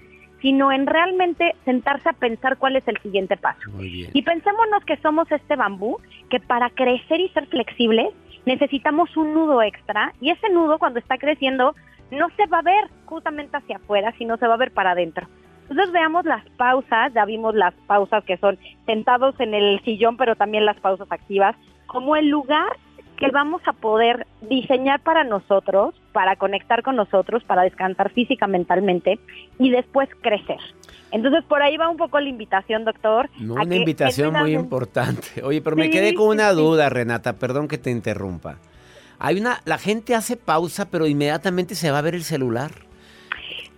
sino 0.43 0.73
en 0.73 0.87
realmente 0.87 1.55
sentarse 1.65 2.09
a 2.09 2.15
pensar 2.15 2.57
cuál 2.59 2.77
es 2.77 2.87
el 2.89 2.99
siguiente 2.99 3.37
paso. 3.37 3.61
Y 3.81 4.23
pensémonos 4.23 4.85
que 4.85 4.97
somos 4.99 5.31
este 5.31 5.55
bambú, 5.55 5.99
que 6.31 6.41
para 6.41 6.71
crecer 6.71 7.21
y 7.21 7.29
ser 7.29 7.47
flexibles 7.47 8.09
necesitamos 8.47 9.17
un 9.17 9.35
nudo 9.35 9.63
extra, 9.63 10.15
y 10.21 10.31
ese 10.31 10.49
nudo 10.49 10.79
cuando 10.79 10.99
está 10.99 11.19
creciendo 11.19 11.75
no 12.11 12.29
se 12.37 12.47
va 12.47 12.59
a 12.59 12.63
ver 12.63 12.91
justamente 13.07 13.57
hacia 13.57 13.77
afuera, 13.77 14.13
sino 14.19 14.37
se 14.37 14.47
va 14.47 14.55
a 14.55 14.59
ver 14.59 14.73
para 14.73 14.93
adentro. 14.93 15.27
Entonces 15.69 15.93
veamos 15.93 16.25
las 16.25 16.45
pausas, 16.57 17.13
ya 17.15 17.25
vimos 17.25 17.55
las 17.55 17.75
pausas 17.87 18.25
que 18.25 18.37
son 18.39 18.59
sentados 18.87 19.39
en 19.39 19.55
el 19.55 19.81
sillón, 19.85 20.17
pero 20.17 20.35
también 20.35 20.67
las 20.67 20.79
pausas 20.81 21.07
activas, 21.11 21.55
como 21.87 22.17
el 22.17 22.29
lugar 22.29 22.77
que 23.17 23.31
vamos 23.31 23.61
a 23.67 23.75
poder 23.75 24.27
diseñar 24.41 25.01
para 25.01 25.25
nosotros, 25.25 25.95
para 26.13 26.37
conectar 26.37 26.83
con 26.83 26.97
nosotros, 26.97 27.45
para 27.45 27.63
descansar 27.63 28.11
física, 28.11 28.47
mentalmente 28.47 29.21
y 29.59 29.71
después 29.71 30.09
crecer. 30.23 30.59
Entonces 31.13 31.45
por 31.45 31.63
ahí 31.63 31.77
va 31.77 31.89
un 31.89 31.99
poco 31.99 32.19
la 32.19 32.29
invitación, 32.29 32.85
doctor. 32.85 33.29
No, 33.39 33.55
una 33.55 33.77
invitación 33.77 34.33
muy 34.33 34.55
importante. 34.55 35.43
Oye, 35.45 35.61
pero 35.61 35.77
me 35.77 35.91
quedé 35.91 36.15
con 36.15 36.29
una 36.29 36.53
duda, 36.53 36.89
Renata, 36.89 37.35
perdón 37.35 37.69
que 37.69 37.79
te 37.79 37.91
interrumpa. 37.91 38.57
Hay 39.21 39.39
una, 39.39 39.61
la 39.67 39.79
gente 39.79 40.15
hace 40.15 40.37
pausa, 40.37 40.91
pero 40.91 41.07
inmediatamente 41.07 41.75
se 41.75 41.91
va 41.91 41.99
a 41.99 42.03
ver 42.03 42.15
el 42.15 42.25
celular. 42.25 42.71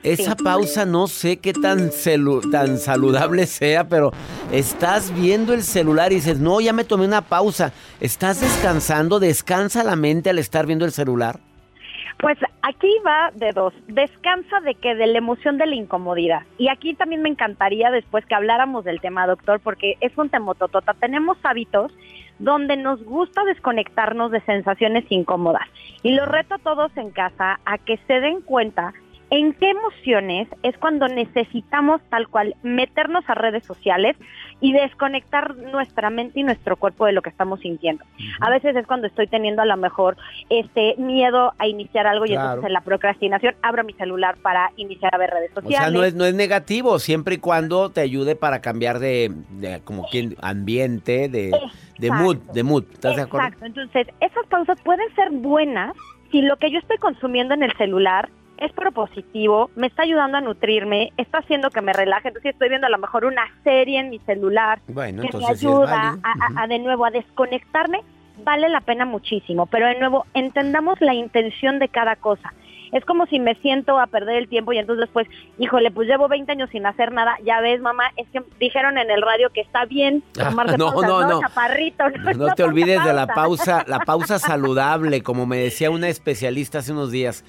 Esa 0.05 0.35
Sí. 0.37 0.43
pausa 0.43 0.85
no 0.85 1.07
sé 1.07 1.37
qué 1.39 1.53
tan, 1.53 1.91
celu- 1.91 2.51
tan 2.51 2.79
saludable 2.79 3.47
sea, 3.47 3.89
pero 3.89 4.13
estás 4.51 5.13
viendo 5.15 5.53
el 5.55 5.63
celular 5.63 6.11
y 6.13 6.17
dices, 6.17 6.41
no, 6.41 6.61
ya 6.61 6.73
me 6.73 6.85
tomé 6.85 7.05
una 7.07 7.23
pausa. 7.23 7.73
¿Estás 8.01 8.41
descansando? 8.41 9.21
¿Descansa 9.21 9.85
la 9.85 9.95
mente 9.95 10.31
al 10.31 10.39
estar 10.41 10.67
viendo 10.67 10.85
el 10.85 10.93
celular? 10.93 11.39
Pues 12.19 12.39
aquí 12.63 12.89
va 13.07 13.31
de 13.35 13.51
dos. 13.53 13.75
Descansa 13.89 14.61
de 14.61 14.75
que 14.77 14.95
de 14.95 15.07
la 15.09 15.19
emoción 15.19 15.59
de 15.59 15.67
la 15.67 15.75
incomodidad. 15.75 16.43
Y 16.59 16.69
aquí 16.69 16.95
también 16.95 17.23
me 17.23 17.29
encantaría 17.29 17.91
después 17.91 18.25
que 18.27 18.35
habláramos 18.37 18.85
del 18.85 19.01
tema, 19.01 19.27
doctor, 19.27 19.59
porque 19.61 19.95
es 20.01 20.17
un 20.17 20.29
temototota. 20.31 20.95
Tenemos 20.95 21.37
hábitos 21.43 21.93
donde 22.43 22.77
nos 22.77 23.03
gusta 23.05 23.45
desconectarnos 23.45 24.33
de 24.33 24.41
sensaciones 24.41 25.05
incómodas. 25.11 25.67
Y 26.03 26.13
los 26.13 26.29
reto 26.29 26.57
a 26.57 26.59
todos 26.59 26.95
en 26.97 27.11
casa 27.11 27.61
a 27.65 27.79
que 27.79 27.99
se 28.09 28.21
den 28.21 28.41
cuenta 28.41 28.93
en 29.31 29.55
qué 29.55 29.71
emociones 29.71 30.49
es 30.63 30.77
cuando 30.77 31.07
necesitamos 31.09 32.03
tal 32.11 32.29
cual 32.29 32.55
meternos 32.63 33.25
a 33.29 33.35
redes 33.35 33.65
sociales 33.65 34.17
y 34.63 34.73
desconectar 34.73 35.57
nuestra 35.57 36.09
mente 36.09 36.41
y 36.41 36.45
nuestro 36.45 36.77
cuerpo 36.77 37.05
de 37.05 37.13
lo 37.13 37.21
que 37.21 37.29
estamos 37.31 37.61
sintiendo. 37.61 38.05
A 38.41 38.49
veces 38.49 38.77
es 38.77 38.87
cuando 38.87 39.09
estoy 39.09 39.27
teniendo 39.27 39.61
a 39.61 39.67
lo 39.67 39.77
mejor 39.77 40.17
este 40.49 40.95
miedo 40.97 41.53
a 41.59 41.67
iniciar 41.67 42.07
algo 42.07 42.25
y 42.27 42.33
entonces 42.33 42.65
en 42.67 42.73
la 42.73 42.81
procrastinación 42.81 43.57
abro 43.61 43.83
mi 43.83 43.93
celular 43.95 44.37
para 44.41 44.71
iniciar 44.77 45.15
a 45.15 45.19
ver 45.19 45.31
redes 45.31 45.51
O 45.51 45.61
sociales. 45.61 45.79
sea, 45.79 45.91
no 45.91 46.05
es, 46.05 46.15
no 46.15 46.25
es 46.25 46.35
negativo, 46.35 47.01
siempre 47.01 47.35
y 47.35 47.39
cuando 47.39 47.91
te 47.91 48.01
ayude 48.03 48.37
para 48.37 48.61
cambiar 48.61 49.01
de, 49.01 49.33
de 49.51 49.81
como 49.83 50.07
quien, 50.07 50.37
ambiente, 50.41 51.29
de, 51.29 51.51
de 51.99 52.11
mood, 52.13 52.37
de 52.55 52.63
mood. 52.63 52.85
¿Estás 52.93 53.17
de 53.17 53.23
acuerdo? 53.23 53.49
Exacto. 53.49 53.67
Entonces, 53.67 54.07
esas 54.21 54.47
pausas 54.47 54.81
pueden 54.85 55.13
ser 55.17 55.31
buenas 55.33 55.93
si 56.31 56.41
lo 56.41 56.57
que 56.57 56.71
yo 56.71 56.79
estoy 56.79 56.99
consumiendo 56.99 57.53
en 57.55 57.65
el 57.65 57.73
celular 57.77 58.29
es 58.59 58.73
propositivo, 58.73 59.71
me 59.77 59.87
está 59.89 60.03
ayudando 60.03 60.39
a 60.39 60.41
nutrirme, 60.41 61.13
está 61.17 61.39
haciendo 61.39 61.71
que 61.71 61.81
me 61.83 61.93
relaje. 61.93 62.29
Entonces, 62.29 62.53
estoy 62.53 62.69
viendo 62.69 62.87
a 62.87 62.91
lo 62.91 62.99
mejor 62.99 63.25
una 63.25 63.43
serie 63.65 63.99
en 64.01 64.11
mi 64.11 64.19
celular 64.21 64.81
Bueno, 64.89 65.23
que 65.23 65.37
me 65.37 65.47
ayuda 65.47 66.11
a, 66.23 66.33
a- 66.33 66.51
Ujú. 66.51 66.59
a 66.59 66.67
de 66.69 66.79
nuevo 66.79 67.05
a 67.05 67.11
desconectarme, 67.11 68.01
vale 68.45 68.69
la 68.69 68.81
pena 68.81 69.05
muchísimo. 69.05 69.67
Pero 69.67 69.87
de 69.87 69.99
nuevo, 69.99 70.27
entendamos 70.35 71.01
la 71.01 71.15
intención 71.15 71.79
de 71.79 71.89
cada 71.89 72.17
cosa. 72.17 72.53
Es 72.93 73.05
como 73.07 73.25
si 73.25 73.41
me 73.41 73.55
siento 73.55 73.99
a 73.99 74.07
perder 74.07 74.37
el 74.37 74.49
tiempo 74.49 74.75
y 74.75 74.79
entonces 74.79 75.01
después, 75.07 75.27
híjole, 75.59 75.91
pues 75.91 76.07
llevo 76.07 76.29
20 76.29 76.53
años 76.53 76.69
sin 76.71 76.85
hacer 76.85 77.11
nada. 77.11 77.37
Ya 77.43 77.59
ves, 77.63 77.81
mamá, 77.81 78.05
es 78.19 78.29
que 78.29 78.43
dijeron 78.61 78.99
en 78.99 79.11
el 79.11 79.23
radio 79.23 79.49
que 79.49 79.63
está 79.63 79.87
bien 79.87 80.23
tomarse 80.35 80.75
Ah, 80.75 80.77
no, 80.77 80.87
pausas, 80.93 81.09
no, 81.11 81.21
¿no? 81.23 81.29
no. 81.29 81.41
Chaparrito, 81.41 82.05
No 82.11 82.33
no 82.49 82.55
te 82.55 82.63
olvides 82.65 83.03
de 83.03 83.15
la 83.15 83.27
pausa, 83.29 83.83
la 83.89 84.01
pausa 84.01 84.39
saludable, 84.39 85.23
como 85.23 85.47
me 85.47 85.57
decía 85.57 85.91
una 85.91 86.09
especialista 86.11 86.81
hace 86.81 86.93
unos 86.93 87.11
días. 87.11 87.47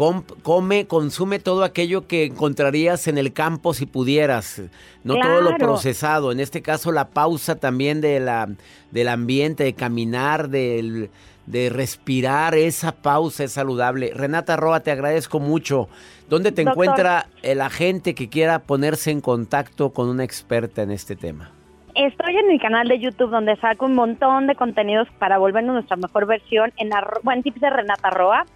Com- 0.00 0.24
come, 0.42 0.86
consume 0.86 1.40
todo 1.40 1.62
aquello 1.62 2.06
que 2.06 2.24
encontrarías 2.24 3.06
en 3.06 3.18
el 3.18 3.34
campo 3.34 3.74
si 3.74 3.84
pudieras, 3.84 4.62
no 5.04 5.16
todo 5.20 5.42
lo 5.42 5.58
procesado. 5.58 6.32
En 6.32 6.40
este 6.40 6.62
caso, 6.62 6.90
la 6.90 7.08
pausa 7.10 7.56
también 7.56 8.00
de 8.00 8.18
la, 8.18 8.48
del 8.92 9.08
ambiente, 9.08 9.62
de 9.64 9.74
caminar, 9.74 10.48
del- 10.48 11.10
de 11.44 11.68
respirar, 11.68 12.54
esa 12.54 12.92
pausa 12.92 13.44
es 13.44 13.52
saludable. 13.52 14.12
Renata 14.14 14.56
Roa, 14.56 14.80
te 14.80 14.90
agradezco 14.90 15.38
mucho. 15.38 15.90
¿Dónde 16.30 16.50
te 16.50 16.64
Doctor. 16.64 16.82
encuentra 16.86 17.26
la 17.42 17.68
gente 17.68 18.14
que 18.14 18.30
quiera 18.30 18.60
ponerse 18.60 19.10
en 19.10 19.20
contacto 19.20 19.90
con 19.90 20.08
una 20.08 20.24
experta 20.24 20.80
en 20.80 20.92
este 20.92 21.14
tema? 21.14 21.50
Estoy 21.94 22.36
en 22.38 22.46
mi 22.48 22.58
canal 22.58 22.88
de 22.88 22.98
YouTube 23.00 23.28
donde 23.30 23.54
saco 23.56 23.84
un 23.84 23.96
montón 23.96 24.46
de 24.46 24.54
contenidos 24.54 25.08
para 25.18 25.36
volvernos 25.36 25.74
nuestra 25.74 25.96
mejor 25.96 26.24
versión 26.24 26.72
en, 26.78 26.88
arro- 26.92 27.20
bueno, 27.22 27.40
en 27.40 27.42
tips 27.42 27.60
de 27.60 27.68
Renata 27.68 28.08
Roa, 28.08 28.46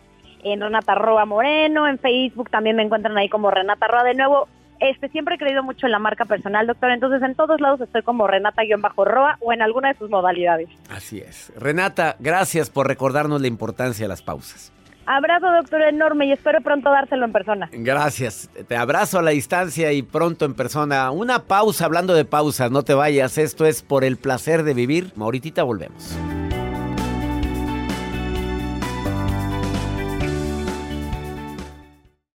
en 0.44 0.60
Renata 0.60 0.94
Roa 0.94 1.24
Moreno, 1.24 1.88
en 1.88 1.98
Facebook 1.98 2.50
también 2.50 2.76
me 2.76 2.82
encuentran 2.82 3.16
ahí 3.18 3.28
como 3.28 3.50
Renata 3.50 3.86
Roa. 3.88 4.04
De 4.04 4.14
nuevo, 4.14 4.48
este 4.80 5.08
siempre 5.08 5.36
he 5.36 5.38
creído 5.38 5.62
mucho 5.62 5.86
en 5.86 5.92
la 5.92 5.98
marca 5.98 6.24
personal, 6.24 6.66
doctor, 6.66 6.90
entonces 6.90 7.22
en 7.22 7.34
todos 7.34 7.60
lados 7.60 7.80
estoy 7.80 8.02
como 8.02 8.26
Renata-Roa 8.26 9.38
o 9.40 9.52
en 9.52 9.62
alguna 9.62 9.92
de 9.92 9.98
sus 9.98 10.10
modalidades. 10.10 10.68
Así 10.90 11.18
es. 11.18 11.52
Renata, 11.56 12.16
gracias 12.18 12.70
por 12.70 12.86
recordarnos 12.86 13.40
la 13.40 13.46
importancia 13.46 14.04
de 14.04 14.08
las 14.08 14.22
pausas. 14.22 14.72
Abrazo, 15.06 15.50
doctor, 15.52 15.82
enorme 15.82 16.26
y 16.26 16.32
espero 16.32 16.60
pronto 16.62 16.90
dárselo 16.90 17.26
en 17.26 17.32
persona. 17.32 17.68
Gracias. 17.72 18.48
Te 18.66 18.76
abrazo 18.76 19.18
a 19.18 19.22
la 19.22 19.32
distancia 19.32 19.92
y 19.92 20.02
pronto 20.02 20.46
en 20.46 20.54
persona. 20.54 21.10
Una 21.10 21.40
pausa 21.40 21.84
hablando 21.84 22.14
de 22.14 22.24
pausas, 22.24 22.70
no 22.70 22.84
te 22.84 22.94
vayas. 22.94 23.36
Esto 23.36 23.66
es 23.66 23.82
por 23.82 24.02
el 24.02 24.16
placer 24.16 24.62
de 24.62 24.72
vivir. 24.72 25.12
Ahorita 25.18 25.62
volvemos. 25.62 26.16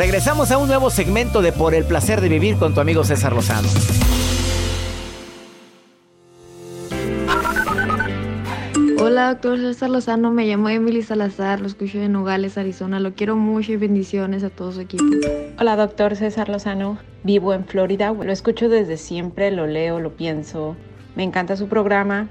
Regresamos 0.00 0.50
a 0.50 0.56
un 0.56 0.66
nuevo 0.66 0.88
segmento 0.88 1.42
de 1.42 1.52
Por 1.52 1.74
el 1.74 1.84
placer 1.84 2.22
de 2.22 2.30
vivir 2.30 2.56
con 2.56 2.72
tu 2.72 2.80
amigo 2.80 3.04
César 3.04 3.34
Lozano. 3.34 3.68
Hola, 8.98 9.34
doctor 9.34 9.58
César 9.58 9.90
Lozano. 9.90 10.30
Me 10.30 10.46
llamo 10.46 10.70
Emily 10.70 11.02
Salazar. 11.02 11.60
Lo 11.60 11.66
escucho 11.66 11.98
de 11.98 12.08
Nogales, 12.08 12.56
Arizona. 12.56 12.98
Lo 12.98 13.12
quiero 13.12 13.36
mucho 13.36 13.72
y 13.72 13.76
bendiciones 13.76 14.42
a 14.42 14.48
todo 14.48 14.72
su 14.72 14.80
equipo. 14.80 15.04
Hola, 15.58 15.76
doctor 15.76 16.16
César 16.16 16.48
Lozano. 16.48 16.96
Vivo 17.22 17.52
en 17.52 17.66
Florida. 17.66 18.10
Lo 18.10 18.32
escucho 18.32 18.70
desde 18.70 18.96
siempre, 18.96 19.50
lo 19.50 19.66
leo, 19.66 20.00
lo 20.00 20.16
pienso. 20.16 20.76
Me 21.14 21.24
encanta 21.24 21.58
su 21.58 21.68
programa. 21.68 22.26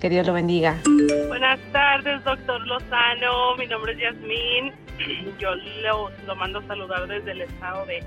Que 0.00 0.10
Dios 0.10 0.28
lo 0.28 0.32
bendiga. 0.32 0.78
Buenas 1.26 1.58
tardes, 1.72 2.22
doctor 2.22 2.64
Lozano. 2.68 3.56
Mi 3.58 3.66
nombre 3.66 3.94
es 3.94 3.98
Yasmín. 3.98 4.89
Yo 5.38 5.54
lo, 5.82 6.10
lo 6.26 6.36
mando 6.36 6.58
a 6.58 6.66
saludar 6.66 7.06
desde 7.06 7.32
el 7.32 7.40
estado 7.42 7.86
de 7.86 8.04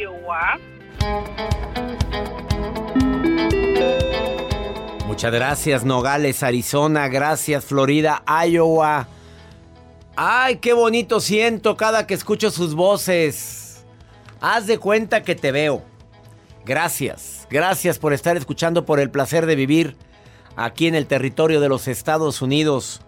Iowa. 0.00 0.58
Muchas 5.06 5.32
gracias, 5.32 5.84
Nogales, 5.84 6.42
Arizona. 6.42 7.08
Gracias, 7.08 7.64
Florida, 7.64 8.22
Iowa. 8.46 9.08
Ay, 10.16 10.56
qué 10.56 10.72
bonito 10.72 11.20
siento 11.20 11.76
cada 11.76 12.06
que 12.06 12.14
escucho 12.14 12.50
sus 12.50 12.74
voces. 12.74 13.84
Haz 14.40 14.66
de 14.66 14.78
cuenta 14.78 15.22
que 15.22 15.34
te 15.34 15.52
veo. 15.52 15.82
Gracias, 16.64 17.46
gracias 17.48 17.98
por 17.98 18.12
estar 18.12 18.36
escuchando 18.36 18.84
por 18.84 18.98
el 18.98 19.10
placer 19.10 19.46
de 19.46 19.54
vivir 19.54 19.96
aquí 20.56 20.86
en 20.88 20.94
el 20.94 21.06
territorio 21.06 21.60
de 21.60 21.68
los 21.68 21.86
Estados 21.86 22.42
Unidos. 22.42 23.00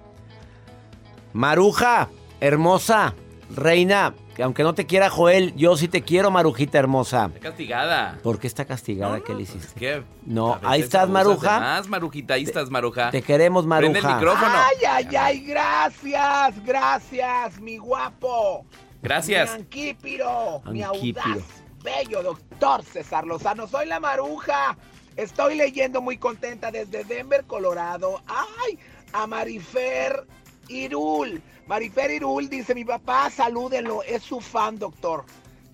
Maruja, 1.32 2.08
hermosa, 2.40 3.14
Reina, 3.54 4.14
que 4.36 4.42
aunque 4.42 4.62
no 4.62 4.74
te 4.74 4.86
quiera 4.86 5.08
Joel, 5.10 5.54
yo 5.56 5.76
sí 5.76 5.88
te 5.88 6.02
quiero, 6.02 6.30
Marujita 6.30 6.78
hermosa. 6.78 7.26
Está 7.34 7.40
castigada. 7.40 8.18
¿Por 8.22 8.38
qué 8.38 8.46
está 8.46 8.64
castigada? 8.66 9.20
¿Qué 9.20 9.34
le 9.34 9.42
hiciste? 9.42 9.78
¿Qué? 9.78 10.02
No, 10.26 10.58
ahí 10.62 10.82
estás, 10.82 11.08
Maruja. 11.08 11.58
Más, 11.58 11.88
Marujita, 11.88 12.34
ahí 12.34 12.44
estás, 12.44 12.70
Maruja. 12.70 13.10
Te 13.10 13.22
queremos, 13.22 13.64
Prende 13.66 13.98
el 13.98 14.04
Maruja. 14.04 14.14
micrófono. 14.16 14.52
Ay, 14.54 14.84
ay, 14.88 15.16
ay, 15.16 15.40
gracias, 15.40 16.64
gracias, 16.64 17.60
mi 17.60 17.78
guapo. 17.78 18.64
Gracias. 19.02 19.50
Mi 19.50 19.56
anquípiro, 19.60 20.62
mi 20.70 20.82
audaz, 20.82 21.38
bello 21.82 22.22
doctor 22.22 22.82
César 22.84 23.26
Lozano. 23.26 23.66
Soy 23.66 23.86
la 23.86 23.98
maruja. 24.00 24.76
Estoy 25.16 25.56
leyendo 25.56 26.00
muy 26.00 26.16
contenta 26.18 26.70
desde 26.70 27.02
Denver, 27.04 27.44
Colorado. 27.44 28.22
Ay, 28.26 28.78
a 29.12 29.26
Marifer 29.26 30.24
Irul. 30.68 31.42
Marifer 31.68 32.10
Irul 32.10 32.48
dice, 32.48 32.74
mi 32.74 32.84
papá, 32.84 33.28
salúdenlo, 33.28 34.02
es 34.02 34.22
su 34.22 34.40
fan, 34.40 34.78
doctor. 34.78 35.24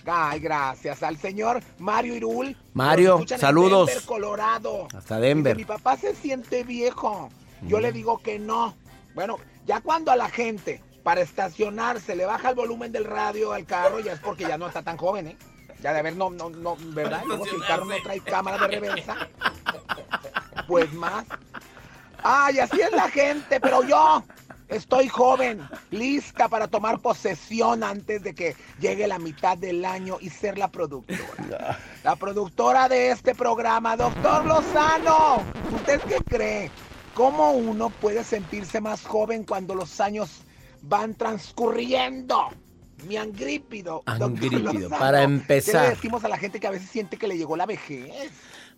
Ay, 0.04 0.40
gracias 0.40 1.02
al 1.02 1.16
señor 1.16 1.62
Mario 1.78 2.16
Irul. 2.16 2.56
Mario, 2.74 3.20
en 3.20 3.38
saludos. 3.38 3.86
Denver, 3.86 4.04
Colorado. 4.04 4.88
Hasta 4.92 5.20
Denver. 5.20 5.56
Dice, 5.56 5.66
mi 5.66 5.76
papá 5.76 5.96
se 5.96 6.14
siente 6.14 6.64
viejo. 6.64 7.30
Yo 7.62 7.80
le 7.80 7.92
digo 7.92 8.18
que 8.18 8.38
no. 8.38 8.76
Bueno, 9.14 9.38
ya 9.66 9.80
cuando 9.80 10.10
a 10.10 10.16
la 10.16 10.28
gente 10.28 10.82
para 11.04 11.20
estacionarse 11.20 12.16
le 12.16 12.26
baja 12.26 12.50
el 12.50 12.56
volumen 12.56 12.90
del 12.90 13.04
radio 13.04 13.52
al 13.52 13.64
carro, 13.64 14.00
ya 14.00 14.12
es 14.14 14.20
porque 14.20 14.44
ya 14.44 14.58
no 14.58 14.66
está 14.66 14.82
tan 14.82 14.96
joven, 14.96 15.28
¿eh? 15.28 15.36
Ya 15.80 15.92
de 15.92 16.00
haber, 16.00 16.16
no, 16.16 16.28
no, 16.28 16.50
no, 16.50 16.76
¿verdad? 16.88 17.22
Luego 17.24 17.46
si 17.46 17.54
el 17.54 17.64
carro 17.64 17.84
no 17.84 17.94
trae 18.02 18.20
cámara 18.20 18.58
de 18.58 18.66
reversa, 18.66 19.28
pues 20.66 20.92
más. 20.92 21.24
Ay, 22.22 22.58
así 22.58 22.80
es 22.80 22.90
la 22.90 23.08
gente, 23.10 23.60
pero 23.60 23.84
yo 23.84 24.24
estoy 24.68 25.08
joven, 25.08 25.60
lista 25.90 26.48
para 26.48 26.68
tomar 26.68 27.00
posesión 27.00 27.82
antes 27.82 28.22
de 28.22 28.34
que 28.34 28.56
llegue 28.80 29.06
la 29.06 29.18
mitad 29.18 29.56
del 29.56 29.84
año 29.84 30.18
y 30.20 30.30
ser 30.30 30.58
la 30.58 30.68
productora. 30.68 31.78
La 32.04 32.16
productora 32.16 32.86
de 32.88 33.10
este 33.10 33.34
programa, 33.34 33.96
doctor 33.96 34.44
Lozano. 34.44 35.42
¿Usted 35.74 36.00
qué 36.02 36.16
cree? 36.16 36.70
¿Cómo 37.14 37.52
uno 37.52 37.88
puede 37.88 38.24
sentirse 38.24 38.80
más 38.80 39.06
joven 39.06 39.44
cuando 39.44 39.74
los 39.74 40.00
años 40.00 40.42
van 40.82 41.14
transcurriendo? 41.14 42.48
Mi 43.08 43.16
angrípido. 43.16 44.02
Angrípido, 44.06 44.72
Lozano. 44.72 44.98
para 44.98 45.18
¿Qué 45.18 45.24
empezar. 45.24 45.82
le 45.84 45.90
decimos 45.90 46.24
a 46.24 46.28
la 46.28 46.36
gente 46.36 46.60
que 46.60 46.66
a 46.66 46.70
veces 46.70 46.90
siente 46.90 47.16
que 47.16 47.26
le 47.26 47.38
llegó 47.38 47.56
la 47.56 47.66
vejez? 47.66 48.30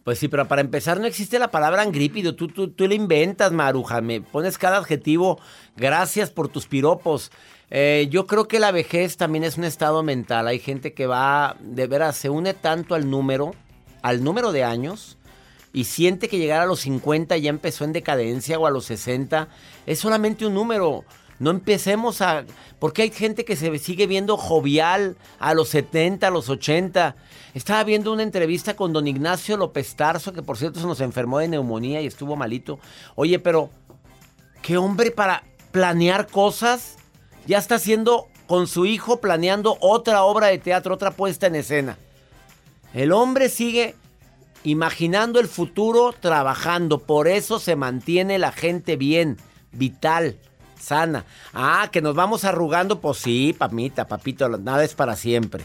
Pues 0.07 0.21
sí, 0.21 0.29
pero 0.29 0.47
para 0.47 0.61
empezar 0.61 1.01
no 1.01 1.07
existe 1.09 1.37
la 1.37 1.51
palabra 1.51 1.83
angrípido. 1.83 2.37
Tú, 2.37 2.47
tú, 2.47 2.69
tú 2.69 2.87
le 2.87 2.95
inventas, 2.95 3.51
Maruja. 3.51 4.01
Me 4.01 4.21
pones 4.21 4.57
cada 4.57 4.77
adjetivo. 4.77 5.41
Gracias 5.77 6.31
por 6.31 6.47
tus 6.47 6.69
piropos. 6.69 7.33
Eh, 7.71 8.07
yo 8.09 8.25
creo 8.29 8.47
que 8.47 8.61
la 8.61 8.71
vejez 8.71 9.17
también 9.17 9.43
es 9.43 9.59
un 9.59 9.65
estado 9.65 10.05
mental. 10.05 10.47
Hay 10.47 10.61
gente 10.61 10.95
que 10.95 11.09
va, 11.09 11.57
de 11.59 11.89
veras, 11.89 12.17
se 12.17 12.31
une 12.31 12.55
tanto 12.55 12.95
al 12.95 13.11
número, 13.11 13.57
al 14.01 14.23
número 14.23 14.53
de 14.53 14.63
años, 14.63 15.19
y 15.73 15.83
siente 15.83 16.29
que 16.29 16.39
llegar 16.39 16.61
a 16.61 16.67
los 16.67 16.79
50 16.83 17.37
ya 17.39 17.51
empezó 17.51 17.83
en 17.83 17.93
decadencia 17.93 18.61
o 18.61 18.69
a 18.69 18.71
los 18.71 18.85
60. 18.85 19.49
Es 19.87 19.99
solamente 19.99 20.47
un 20.47 20.55
número. 20.55 21.05
No 21.39 21.51
empecemos 21.51 22.23
a... 22.23 22.45
Porque 22.79 23.03
hay 23.03 23.11
gente 23.11 23.45
que 23.45 23.57
se 23.57 23.79
sigue 23.79 24.07
viendo 24.07 24.37
jovial 24.37 25.17
a 25.39 25.55
los 25.55 25.69
70, 25.69 26.27
a 26.27 26.31
los 26.31 26.49
80. 26.49 27.17
Estaba 27.55 27.85
viendo 27.85 28.13
una 28.13 28.23
entrevista 28.23 28.75
con 28.75 28.93
don 28.93 29.07
Ignacio 29.07 29.57
López 29.57 29.95
Tarso, 29.97 30.33
que 30.33 30.43
por 30.43 30.57
cierto 30.57 30.81
se 30.81 30.87
nos 30.87 31.01
enfermó 31.01 31.39
de 31.39 31.49
neumonía 31.49 32.01
y 32.01 32.07
estuvo 32.07 32.37
malito. 32.37 32.79
Oye, 33.15 33.39
pero... 33.39 33.71
¿Qué 34.63 34.79
hombre 34.79 35.13
para 35.13 35.45
planear 35.71 36.27
cosas? 36.27 36.97
Ya 37.47 37.59
está 37.59 37.77
haciendo 37.77 38.27
con 38.49 38.67
su 38.67 38.87
hijo 38.87 39.21
planeando 39.21 39.77
otra 39.81 40.25
obra 40.25 40.49
de 40.49 40.59
teatro, 40.59 40.95
otra 40.95 41.13
puesta 41.13 41.47
en 41.47 41.55
escena. 41.55 41.99
El 42.93 43.13
hombre 43.13 43.49
sigue 43.49 43.95
imaginando 44.65 45.39
el 45.39 45.47
futuro, 45.47 46.13
trabajando. 46.19 46.99
Por 46.99 47.29
eso 47.29 47.59
se 47.59 47.77
mantiene 47.77 48.39
la 48.39 48.53
gente 48.53 48.97
bien, 48.97 49.37
vital, 49.71 50.39
sana. 50.79 51.25
Ah, 51.53 51.89
que 51.93 52.01
nos 52.03 52.15
vamos 52.15 52.45
arrugando, 52.45 53.01
pues 53.01 53.19
sí, 53.19 53.55
papita, 53.57 54.07
papito, 54.09 54.49
nada 54.49 54.85
es 54.85 54.95
para 54.95 55.17
siempre. 55.17 55.65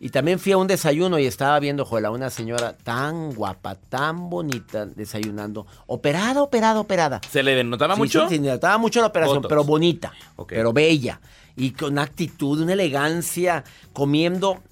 Y 0.00 0.10
también 0.10 0.38
fui 0.38 0.52
a 0.52 0.58
un 0.58 0.66
desayuno 0.66 1.18
y 1.18 1.24
estaba 1.24 1.58
viendo, 1.60 1.84
Joel, 1.86 2.04
a 2.04 2.10
una 2.10 2.28
señora 2.28 2.76
tan 2.76 3.32
guapa, 3.32 3.76
tan 3.76 4.28
bonita, 4.28 4.84
desayunando. 4.84 5.66
Operada, 5.86 6.42
operada, 6.42 6.80
operada. 6.80 7.20
¿Se 7.30 7.42
le 7.42 7.54
denotaba 7.54 7.94
Sí, 7.94 8.00
mucho? 8.00 8.28
Sí, 8.28 8.36
se 8.36 8.40
notaba 8.42 8.76
mucho 8.76 9.00
la 9.00 9.06
operación, 9.06 9.42
pero 9.48 9.64
bonita, 9.64 10.12
Ok. 10.36 10.50
pero 10.54 10.72
bella. 10.74 11.20
Y 11.56 11.70
con 11.70 11.98
actitud, 11.98 12.60
una 12.60 12.74
elegancia, 12.74 13.64
comiendo. 13.94 14.62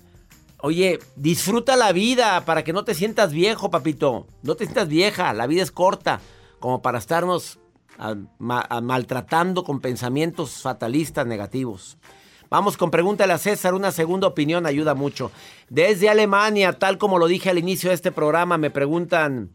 Oye, 0.59 0.99
disfruta 1.17 1.77
la 1.77 1.93
vida 1.93 2.45
para 2.45 2.63
que 2.63 2.73
no 2.73 2.85
te 2.85 2.95
sientas 2.95 3.33
viejo, 3.33 3.71
papito. 3.71 4.27
No 4.43 4.55
te 4.55 4.65
sientas 4.65 4.89
vieja, 4.89 5.33
la 5.33 5.47
vida 5.47 5.63
es 5.63 5.71
corta, 5.73 6.21
como 6.61 6.83
para 6.83 6.99
estarnos 6.99 7.59
ma- 8.39 8.67
maltratando 8.83 9.65
con 9.65 9.81
pensamientos 9.81 10.63
fatalistas 10.63 11.27
negativos. 11.27 11.99
Vamos 12.51 12.77
con 12.77 12.91
pregúntale 12.91 13.33
a 13.33 13.39
César, 13.39 13.73
una 13.75 13.93
segunda 13.93 14.27
opinión 14.27 14.67
ayuda 14.67 14.95
mucho. 14.95 15.33
Desde 15.71 16.11
Alemania, 16.11 16.75
tal 16.75 16.99
como 16.99 17.19
lo 17.19 17.27
dije 17.27 17.49
al 17.49 17.59
inicio 17.59 17.89
de 17.89 17.95
este 17.95 18.13
programa, 18.13 18.59
me 18.59 18.71
preguntan 18.71 19.51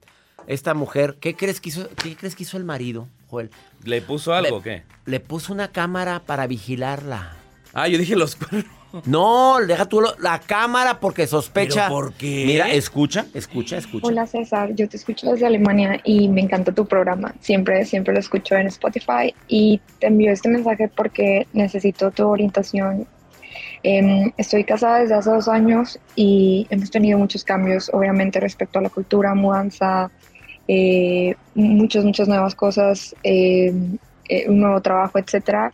esta 0.47 0.73
mujer, 0.73 1.17
¿qué 1.19 1.35
crees 1.35 1.61
que 1.61 1.69
hizo, 1.69 1.87
qué 2.01 2.15
crees 2.15 2.35
que 2.35 2.43
hizo 2.43 2.57
el 2.57 2.63
marido, 2.63 3.07
Joel? 3.27 3.51
¿Le 3.83 4.01
puso 4.01 4.33
algo 4.33 4.57
o 4.57 4.61
qué? 4.63 4.83
Le 5.05 5.19
puso 5.19 5.53
una 5.53 5.67
cámara 5.71 6.23
para 6.25 6.47
vigilarla. 6.47 7.35
Ah, 7.73 7.87
yo 7.87 7.97
dije 7.99 8.15
los 8.15 8.35
cuernos. 8.35 8.65
No, 9.05 9.57
deja 9.65 9.85
tú 9.85 10.01
lo- 10.01 10.15
la 10.19 10.39
cámara 10.39 10.99
porque 10.99 11.27
sospecha. 11.27 11.87
¿Pero 11.87 11.89
por 11.89 12.13
qué? 12.13 12.43
Mira, 12.45 12.71
escucha, 12.71 13.25
escucha, 13.33 13.77
escucha. 13.77 14.07
Hola 14.07 14.25
César, 14.25 14.73
yo 14.75 14.87
te 14.87 14.97
escucho 14.97 15.31
desde 15.31 15.45
Alemania 15.45 15.99
y 16.03 16.27
me 16.29 16.41
encanta 16.41 16.71
tu 16.71 16.85
programa. 16.85 17.33
Siempre, 17.41 17.83
siempre 17.85 18.13
lo 18.13 18.19
escucho 18.19 18.55
en 18.55 18.67
Spotify 18.67 19.33
y 19.47 19.81
te 19.99 20.07
envío 20.07 20.31
este 20.31 20.49
mensaje 20.49 20.87
porque 20.87 21.47
necesito 21.53 22.11
tu 22.11 22.27
orientación. 22.27 23.07
Em, 23.83 24.31
estoy 24.37 24.63
casada 24.63 24.99
desde 24.99 25.15
hace 25.15 25.29
dos 25.29 25.47
años 25.47 25.99
y 26.15 26.65
hemos 26.69 26.89
tenido 26.89 27.17
muchos 27.19 27.43
cambios, 27.43 27.89
obviamente, 27.93 28.39
respecto 28.39 28.79
a 28.79 28.81
la 28.81 28.89
cultura, 28.89 29.35
mudanza, 29.35 30.09
eh, 30.67 31.35
muchas, 31.53 32.03
muchas 32.03 32.27
nuevas 32.27 32.55
cosas, 32.55 33.15
em, 33.23 33.97
eh, 34.29 34.45
un 34.49 34.59
nuevo 34.59 34.81
trabajo, 34.81 35.19
etcétera. 35.19 35.71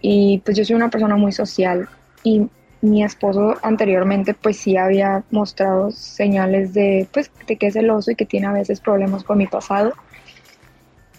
Y 0.00 0.38
pues 0.44 0.56
yo 0.56 0.64
soy 0.64 0.76
una 0.76 0.90
persona 0.90 1.16
muy 1.16 1.32
social 1.32 1.88
y 2.24 2.48
mi 2.80 3.04
esposo 3.04 3.54
anteriormente 3.62 4.34
pues 4.34 4.56
sí 4.58 4.76
había 4.76 5.22
mostrado 5.30 5.90
señales 5.90 6.74
de 6.74 7.06
pues 7.12 7.30
de 7.46 7.56
que 7.56 7.68
es 7.68 7.74
celoso 7.74 8.10
y 8.10 8.16
que 8.16 8.26
tiene 8.26 8.46
a 8.46 8.52
veces 8.52 8.80
problemas 8.80 9.22
con 9.22 9.38
mi 9.38 9.46
pasado. 9.46 9.92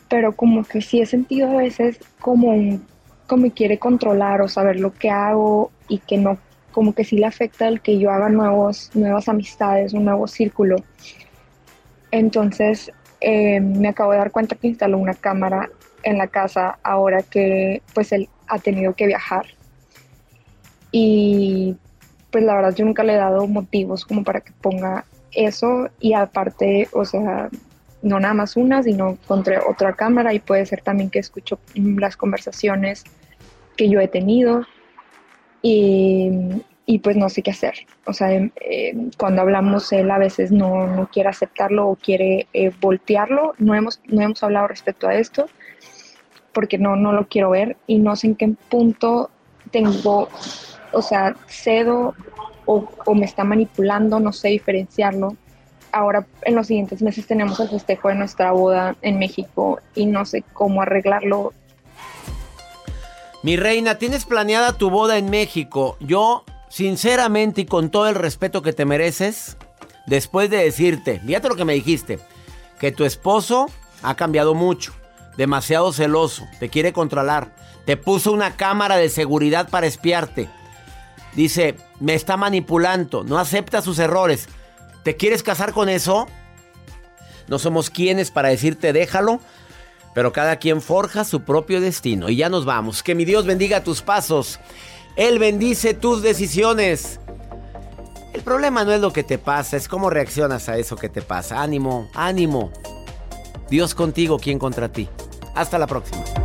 Pero 0.10 0.36
como 0.36 0.64
que 0.64 0.82
sí 0.82 1.02
he 1.02 1.06
sentido 1.06 1.50
a 1.50 1.62
veces 1.62 2.00
como 2.20 2.80
como 3.28 3.50
quiere 3.52 3.80
controlar 3.80 4.42
o 4.42 4.48
saber 4.48 4.80
lo 4.80 4.94
que 4.94 5.10
hago 5.10 5.72
y 5.88 6.00
que 6.00 6.18
no 6.18 6.38
como 6.72 6.94
que 6.94 7.04
sí 7.04 7.18
le 7.18 7.26
afecta 7.26 7.68
el 7.68 7.82
que 7.82 7.98
yo 7.98 8.12
haga 8.12 8.30
nuevos 8.30 8.92
nuevas 8.94 9.30
amistades 9.30 9.94
un 9.94 10.06
nuevo 10.06 10.28
círculo. 10.28 10.76
Entonces 12.12 12.92
eh, 13.22 13.60
me 13.60 13.88
acabo 13.88 14.12
de 14.12 14.20
dar 14.20 14.32
cuenta 14.32 14.56
que 14.56 14.68
instaló 14.68 15.00
una 15.00 15.16
cámara 15.16 15.70
en 16.04 16.20
la 16.20 16.28
casa 16.28 16.78
ahora 16.84 17.24
que 17.24 17.82
pues 17.96 18.12
él 18.12 18.30
ha 18.48 18.60
tenido 18.60 18.94
que 18.94 19.08
viajar 19.08 19.48
y 20.98 21.76
pues 22.32 22.46
la 22.46 22.56
verdad 22.56 22.74
yo 22.74 22.86
nunca 22.86 23.04
le 23.04 23.16
he 23.16 23.18
dado 23.18 23.48
motivos 23.48 24.06
como 24.06 24.24
para 24.24 24.40
que 24.40 24.54
ponga 24.62 25.04
eso 25.34 25.90
y 26.00 26.14
aparte, 26.14 26.88
o 26.94 27.04
sea, 27.04 27.50
no 28.02 28.18
nada 28.22 28.34
más 28.34 28.56
una, 28.56 28.82
sino 28.82 29.10
encontré 29.10 29.60
otra 29.60 29.92
cámara 29.92 30.34
y 30.34 30.40
puede 30.40 30.66
ser 30.66 30.80
también 30.80 31.10
que 31.10 31.20
escucho 31.20 31.60
las 31.76 32.16
conversaciones 32.16 33.04
que 33.76 33.90
yo 33.90 34.00
he 34.00 34.08
tenido 34.08 34.66
y, 35.62 36.32
y 36.86 37.00
pues 37.00 37.18
no 37.18 37.28
sé 37.28 37.42
qué 37.42 37.52
hacer. 37.52 37.74
O 38.06 38.14
sea, 38.14 38.32
em, 38.32 38.52
eh, 38.62 38.96
cuando 39.18 39.42
hablamos 39.42 39.92
él 39.92 40.10
a 40.12 40.18
veces 40.18 40.50
no, 40.50 40.88
no 40.88 41.10
quiere 41.10 41.28
aceptarlo 41.28 41.90
o 41.90 41.98
quiere 41.98 42.48
eh, 42.54 42.72
voltearlo. 42.80 43.54
No 43.58 43.76
hemos, 43.76 44.00
no 44.06 44.22
hemos 44.22 44.42
hablado 44.44 44.70
respecto 44.70 45.10
a 45.10 45.16
esto 45.16 45.50
porque 46.54 46.78
no, 46.78 46.96
no 46.96 47.12
lo 47.12 47.28
quiero 47.28 47.50
ver 47.50 47.76
y 47.86 47.98
no 47.98 48.16
sé 48.16 48.28
en 48.28 48.36
qué 48.36 48.56
punto 48.70 49.30
tengo, 49.72 50.30
o 50.96 51.02
sea, 51.02 51.36
cedo 51.48 52.16
o, 52.66 52.88
me 53.14 53.26
está 53.26 53.44
manipulando, 53.44 54.20
no 54.20 54.34
sé 54.34 54.50
diferenciarlo. 54.50 55.36
Ahora 55.92 56.26
en 56.42 56.56
los 56.56 56.68
siguientes 56.68 57.02
meses 57.02 57.28
tenemos 57.28 57.60
el 57.60 57.70
festejo 57.70 58.10
de 58.10 58.16
nuestra 58.16 58.52
boda 58.52 58.96
en 59.02 59.20
México 59.20 59.80
y 59.94 60.08
no 60.08 60.26
sé 60.26 60.44
cómo 60.54 60.82
arreglarlo. 60.82 61.54
Mi 63.44 63.58
reina, 63.58 64.00
¿tienes 64.00 64.26
planeada 64.26 64.74
tu 64.74 64.90
boda 64.90 65.18
en 65.18 65.30
México? 65.30 65.98
Yo, 66.00 66.44
sinceramente 66.70 67.62
y 67.62 67.66
con 67.66 67.92
todo 67.92 68.08
el 68.08 68.16
respeto 68.16 68.62
que 68.62 68.74
te 68.74 68.86
mereces, 68.86 69.58
después 70.08 70.50
de 70.50 70.58
decirte, 70.58 71.20
fíjate 71.20 71.50
lo 71.50 71.56
que 71.56 71.66
me 71.66 71.74
dijiste, 71.74 72.20
que 72.80 72.92
tu 72.92 73.06
esposo 73.06 73.68
ha 74.02 74.16
cambiado 74.16 74.56
mucho, 74.56 74.94
demasiado 75.38 75.94
celoso, 75.94 76.48
te 76.60 76.70
quiere 76.70 76.92
controlar, 76.92 77.56
te 77.86 77.98
puso 77.98 78.32
una 78.32 78.58
cámara 78.58 78.98
de 78.98 79.10
seguridad 79.10 79.70
para 79.70 79.86
espiarte. 79.86 80.50
Dice, 81.36 81.76
me 82.00 82.14
está 82.14 82.38
manipulando, 82.38 83.24
no 83.24 83.38
acepta 83.38 83.82
sus 83.82 84.00
errores. 84.00 84.48
¿Te 85.04 85.18
quieres 85.18 85.44
casar 85.44 85.74
con 85.74 85.90
eso? 85.90 86.28
No 87.48 87.60
somos 87.60 87.90
quienes 87.90 88.32
para 88.32 88.50
decirte 88.50 88.94
déjalo, 88.94 89.40
pero 90.14 90.32
cada 90.32 90.56
quien 90.56 90.82
forja 90.82 91.26
su 91.26 91.42
propio 91.42 91.82
destino. 91.82 92.30
Y 92.30 92.38
ya 92.38 92.50
nos 92.50 92.66
vamos. 92.66 93.04
Que 93.04 93.16
mi 93.16 93.26
Dios 93.26 93.46
bendiga 93.46 93.84
tus 93.84 94.02
pasos. 94.02 94.60
Él 95.16 95.40
bendice 95.40 95.94
tus 95.94 96.22
decisiones. 96.22 97.20
El 98.34 98.42
problema 98.42 98.84
no 98.84 98.94
es 98.94 99.00
lo 99.00 99.14
que 99.14 99.24
te 99.24 99.38
pasa, 99.38 99.78
es 99.78 99.88
cómo 99.88 100.10
reaccionas 100.10 100.68
a 100.68 100.78
eso 100.78 100.96
que 100.98 101.08
te 101.08 101.22
pasa. 101.22 101.62
Ánimo, 101.62 102.10
ánimo. 102.14 102.72
Dios 103.70 103.96
contigo, 103.96 104.40
¿quién 104.40 104.60
contra 104.60 104.92
ti? 104.92 105.10
Hasta 105.54 105.80
la 105.80 105.88
próxima. 105.88 106.45